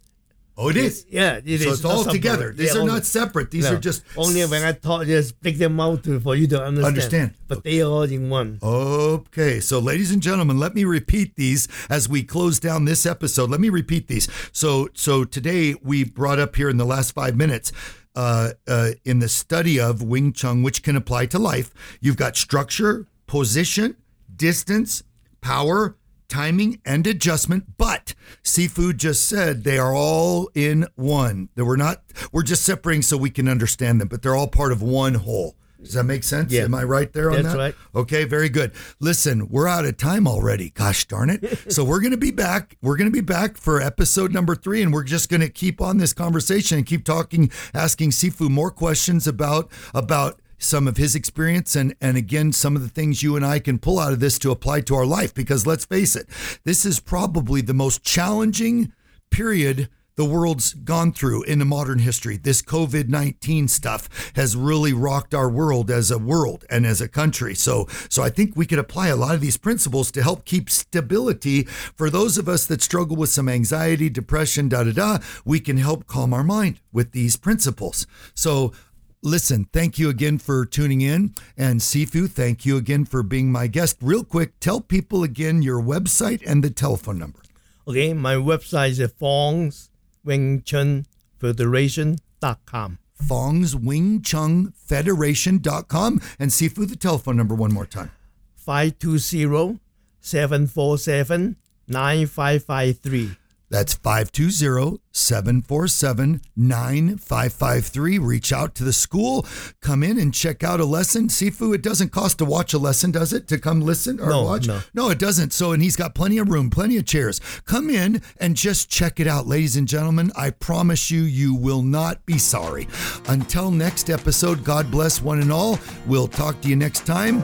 Oh, 0.59 0.69
it 0.69 0.77
is. 0.77 1.05
Yeah, 1.07 1.35
it 1.45 1.61
so 1.61 1.69
is 1.69 1.73
it's 1.79 1.85
all 1.85 2.03
together. 2.03 2.51
These 2.51 2.73
Yeah, 2.73 2.77
are 2.77 2.81
all- 2.81 2.87
not 2.87 3.05
separate. 3.05 3.51
These 3.51 3.65
No. 3.65 3.73
are 3.75 3.79
just 3.79 4.01
only 4.15 4.43
when 4.45 4.63
I 4.63 4.71
talk, 4.71 5.05
just 5.05 5.39
break 5.39 5.59
them 5.59 5.79
out 5.79 6.03
to, 6.05 6.19
for 6.19 6.35
you 6.35 6.47
to 6.47 6.63
understand. 6.63 6.85
Understand. 6.95 7.33
But 7.47 7.63
they 7.63 7.79
are 7.81 7.91
all 7.91 8.01
in 8.01 8.29
one. 8.29 8.57
Okay, 8.63 9.59
so 9.59 9.77
ladies 9.77 10.09
and 10.11 10.19
gentlemen, 10.19 10.57
let 10.57 10.73
me 10.73 10.83
repeat 10.83 11.35
these 11.35 11.67
as 11.91 12.09
we 12.09 12.23
close 12.23 12.59
down 12.59 12.85
this 12.85 13.05
episode. 13.05 13.51
Let 13.51 13.59
me 13.59 13.69
repeat 13.69 14.07
these. 14.07 14.27
So, 14.51 14.89
so 14.95 15.23
today 15.25 15.75
we 15.83 16.03
brought 16.03 16.39
up 16.39 16.55
here 16.55 16.69
in 16.69 16.77
the 16.77 16.85
last 16.85 17.11
five 17.13 17.35
minutes, 17.35 17.71
uh, 18.15 18.53
uh, 18.67 18.91
in 19.05 19.19
the 19.19 19.29
study 19.29 19.79
of 19.79 20.01
Wing 20.01 20.33
Chun, 20.33 20.63
which 20.63 20.81
can 20.81 20.95
apply 20.95 21.27
to 21.27 21.37
life. 21.37 21.69
You've 22.01 22.17
got 22.17 22.35
structure, 22.35 23.05
position, 23.27 23.97
distance, 24.35 25.03
power, 25.41 25.97
timing, 26.27 26.81
and 26.85 27.05
adjustment. 27.05 27.77
But 27.77 28.13
Sifu 28.43 28.95
just 28.95 29.27
said 29.27 29.63
they 29.63 29.77
are 29.77 29.93
all 29.93 30.49
in 30.55 30.87
one. 30.95 31.49
That 31.55 31.65
we're 31.65 31.75
not. 31.75 32.03
We're 32.31 32.43
just 32.43 32.63
separating 32.63 33.01
so 33.01 33.17
we 33.17 33.29
can 33.29 33.47
understand 33.47 34.01
them, 34.01 34.07
but 34.07 34.21
they're 34.21 34.35
all 34.35 34.47
part 34.47 34.71
of 34.71 34.81
one 34.81 35.15
whole. 35.15 35.55
Does 35.81 35.93
that 35.93 36.05
make 36.05 36.23
sense? 36.23 36.51
Yeah. 36.51 36.63
Am 36.63 36.73
I 36.73 36.83
right 36.83 37.11
there 37.13 37.29
on 37.29 37.43
That's 37.43 37.53
that? 37.53 37.57
right. 37.57 37.75
Okay, 37.95 38.23
very 38.23 38.49
good. 38.49 38.71
Listen, 38.99 39.47
we're 39.47 39.67
out 39.67 39.85
of 39.85 39.95
time 39.97 40.27
already. 40.27 40.71
Gosh 40.71 41.05
darn 41.05 41.29
it. 41.29 41.71
so 41.71 41.83
we're 41.83 41.99
going 41.99 42.11
to 42.11 42.17
be 42.17 42.31
back. 42.31 42.77
We're 42.81 42.97
going 42.97 43.09
to 43.09 43.13
be 43.13 43.21
back 43.21 43.57
for 43.57 43.79
episode 43.79 44.33
number 44.33 44.55
three, 44.55 44.81
and 44.81 44.91
we're 44.91 45.03
just 45.03 45.29
going 45.29 45.41
to 45.41 45.49
keep 45.49 45.79
on 45.79 45.97
this 45.97 46.13
conversation 46.13 46.79
and 46.79 46.85
keep 46.85 47.05
talking, 47.05 47.51
asking 47.75 48.09
Sifu 48.09 48.49
more 48.49 48.71
questions 48.71 49.27
about 49.27 49.69
about 49.93 50.41
some 50.57 50.87
of 50.87 50.97
his 50.97 51.15
experience 51.15 51.75
and 51.75 51.95
and 52.01 52.17
again 52.17 52.51
some 52.51 52.75
of 52.75 52.81
the 52.81 52.89
things 52.89 53.23
you 53.23 53.35
and 53.35 53.45
I 53.45 53.59
can 53.59 53.79
pull 53.79 53.99
out 53.99 54.13
of 54.13 54.19
this 54.19 54.39
to 54.39 54.51
apply 54.51 54.81
to 54.81 54.95
our 54.95 55.05
life 55.05 55.33
because 55.33 55.67
let's 55.67 55.85
face 55.85 56.15
it 56.15 56.27
this 56.63 56.85
is 56.85 56.99
probably 56.99 57.61
the 57.61 57.73
most 57.73 58.03
challenging 58.03 58.91
period 59.29 59.89
the 60.17 60.25
world's 60.25 60.73
gone 60.73 61.13
through 61.13 61.43
in 61.43 61.59
the 61.59 61.65
modern 61.65 61.99
history. 61.99 62.37
This 62.37 62.61
COVID 62.63 63.07
19 63.07 63.67
stuff 63.67 64.31
has 64.35 64.55
really 64.55 64.91
rocked 64.91 65.33
our 65.33 65.47
world 65.47 65.89
as 65.91 66.09
a 66.09 66.17
world 66.17 66.65
and 66.69 66.85
as 66.85 66.99
a 66.99 67.07
country. 67.07 67.53
So, 67.53 67.87
so 68.09 68.23
I 68.23 68.29
think 68.29 68.55
we 68.55 68.65
could 68.65 68.79
apply 68.79 69.07
a 69.07 69.15
lot 69.15 69.35
of 69.35 69.41
these 69.41 69.57
principles 69.57 70.11
to 70.11 70.23
help 70.23 70.43
keep 70.43 70.71
stability 70.71 71.63
for 71.63 72.09
those 72.09 72.39
of 72.39 72.49
us 72.49 72.65
that 72.65 72.81
struggle 72.81 73.15
with 73.15 73.29
some 73.29 73.47
anxiety, 73.47 74.09
depression, 74.09 74.69
da 74.69 74.83
da 74.83 74.91
da. 74.91 75.17
We 75.45 75.59
can 75.59 75.77
help 75.77 76.07
calm 76.07 76.33
our 76.33 76.43
mind 76.43 76.79
with 76.91 77.11
these 77.11 77.37
principles. 77.37 78.07
So, 78.33 78.73
Listen, 79.23 79.65
thank 79.73 79.97
you 79.97 80.09
again 80.09 80.37
for 80.37 80.65
tuning 80.65 81.01
in. 81.01 81.33
And 81.57 81.79
Sifu, 81.79 82.29
thank 82.29 82.65
you 82.65 82.77
again 82.77 83.05
for 83.05 83.23
being 83.23 83.51
my 83.51 83.67
guest. 83.67 83.97
Real 84.01 84.23
quick, 84.23 84.59
tell 84.59 84.79
people 84.79 85.23
again 85.23 85.61
your 85.61 85.81
website 85.81 86.43
and 86.45 86.63
the 86.63 86.69
telephone 86.69 87.17
number. 87.17 87.39
Okay, 87.87 88.13
my 88.13 88.35
website 88.35 88.99
is 88.99 89.11
Fong's 89.13 89.89
Wing 90.23 90.61
Chun 90.61 91.05
Federation.com. 91.39 92.99
Fong's 93.13 93.75
Wing 93.75 94.21
Chun 94.21 94.73
Federation.com 94.75 96.21
and 96.37 96.51
Sifu, 96.51 96.87
the 96.87 96.95
telephone 96.95 97.37
number 97.37 97.55
one 97.55 97.73
more 97.73 97.85
time. 97.85 98.11
520 98.55 99.79
747 100.21 101.55
9553. 101.87 103.37
That's 103.69 103.93
520 103.95 104.99
747 105.11 106.41
9553. 106.55 108.17
Reach 108.19 108.53
out 108.53 108.75
to 108.75 108.83
the 108.83 108.93
school, 108.93 109.45
come 109.81 110.03
in 110.03 110.17
and 110.17 110.33
check 110.33 110.63
out 110.63 110.79
a 110.79 110.85
lesson. 110.85 111.27
Sifu, 111.27 111.75
it 111.75 111.81
doesn't 111.81 112.11
cost 112.11 112.37
to 112.37 112.45
watch 112.45 112.73
a 112.73 112.77
lesson, 112.77 113.11
does 113.11 113.33
it? 113.33 113.47
To 113.49 113.57
come 113.59 113.81
listen 113.81 114.19
or 114.19 114.29
No, 114.29 114.43
watch? 114.43 114.67
no. 114.67 114.79
No, 114.93 115.09
it 115.09 115.19
doesn't. 115.19 115.51
So, 115.53 115.71
and 115.73 115.83
he's 115.83 115.95
got 115.95 116.15
plenty 116.15 116.37
of 116.37 116.49
room, 116.49 116.69
plenty 116.69 116.97
of 116.97 117.05
chairs. 117.05 117.41
Come 117.65 117.89
in 117.89 118.21
and 118.39 118.55
just 118.55 118.89
check 118.89 119.19
it 119.19 119.27
out, 119.27 119.47
ladies 119.47 119.75
and 119.75 119.87
gentlemen. 119.87 120.31
I 120.37 120.51
promise 120.51 121.11
you, 121.11 121.21
you 121.23 121.53
will 121.53 121.81
not 121.81 122.25
be 122.25 122.37
sorry. 122.37 122.87
Until 123.27 123.71
next 123.71 124.09
episode, 124.09 124.63
God 124.63 124.89
bless 124.91 125.21
one 125.21 125.41
and 125.41 125.51
all. 125.51 125.79
We'll 126.05 126.27
talk 126.29 126.61
to 126.61 126.69
you 126.69 126.75
next 126.75 127.05
time. 127.05 127.41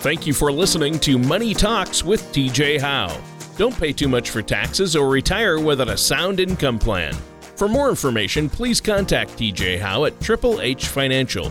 Thank 0.00 0.26
you 0.26 0.34
for 0.34 0.52
listening 0.52 0.98
to 1.00 1.18
Money 1.18 1.54
Talks 1.54 2.04
with 2.04 2.22
TJ 2.32 2.80
Howe. 2.80 3.37
Don't 3.58 3.76
pay 3.76 3.92
too 3.92 4.06
much 4.06 4.30
for 4.30 4.40
taxes 4.40 4.94
or 4.94 5.08
retire 5.08 5.58
without 5.58 5.88
a 5.88 5.96
sound 5.96 6.38
income 6.38 6.78
plan. 6.78 7.12
For 7.56 7.68
more 7.68 7.90
information, 7.90 8.48
please 8.48 8.80
contact 8.80 9.32
TJ 9.32 9.80
Howe 9.80 10.04
at 10.04 10.20
Triple 10.20 10.60
H 10.60 10.86
Financial. 10.86 11.50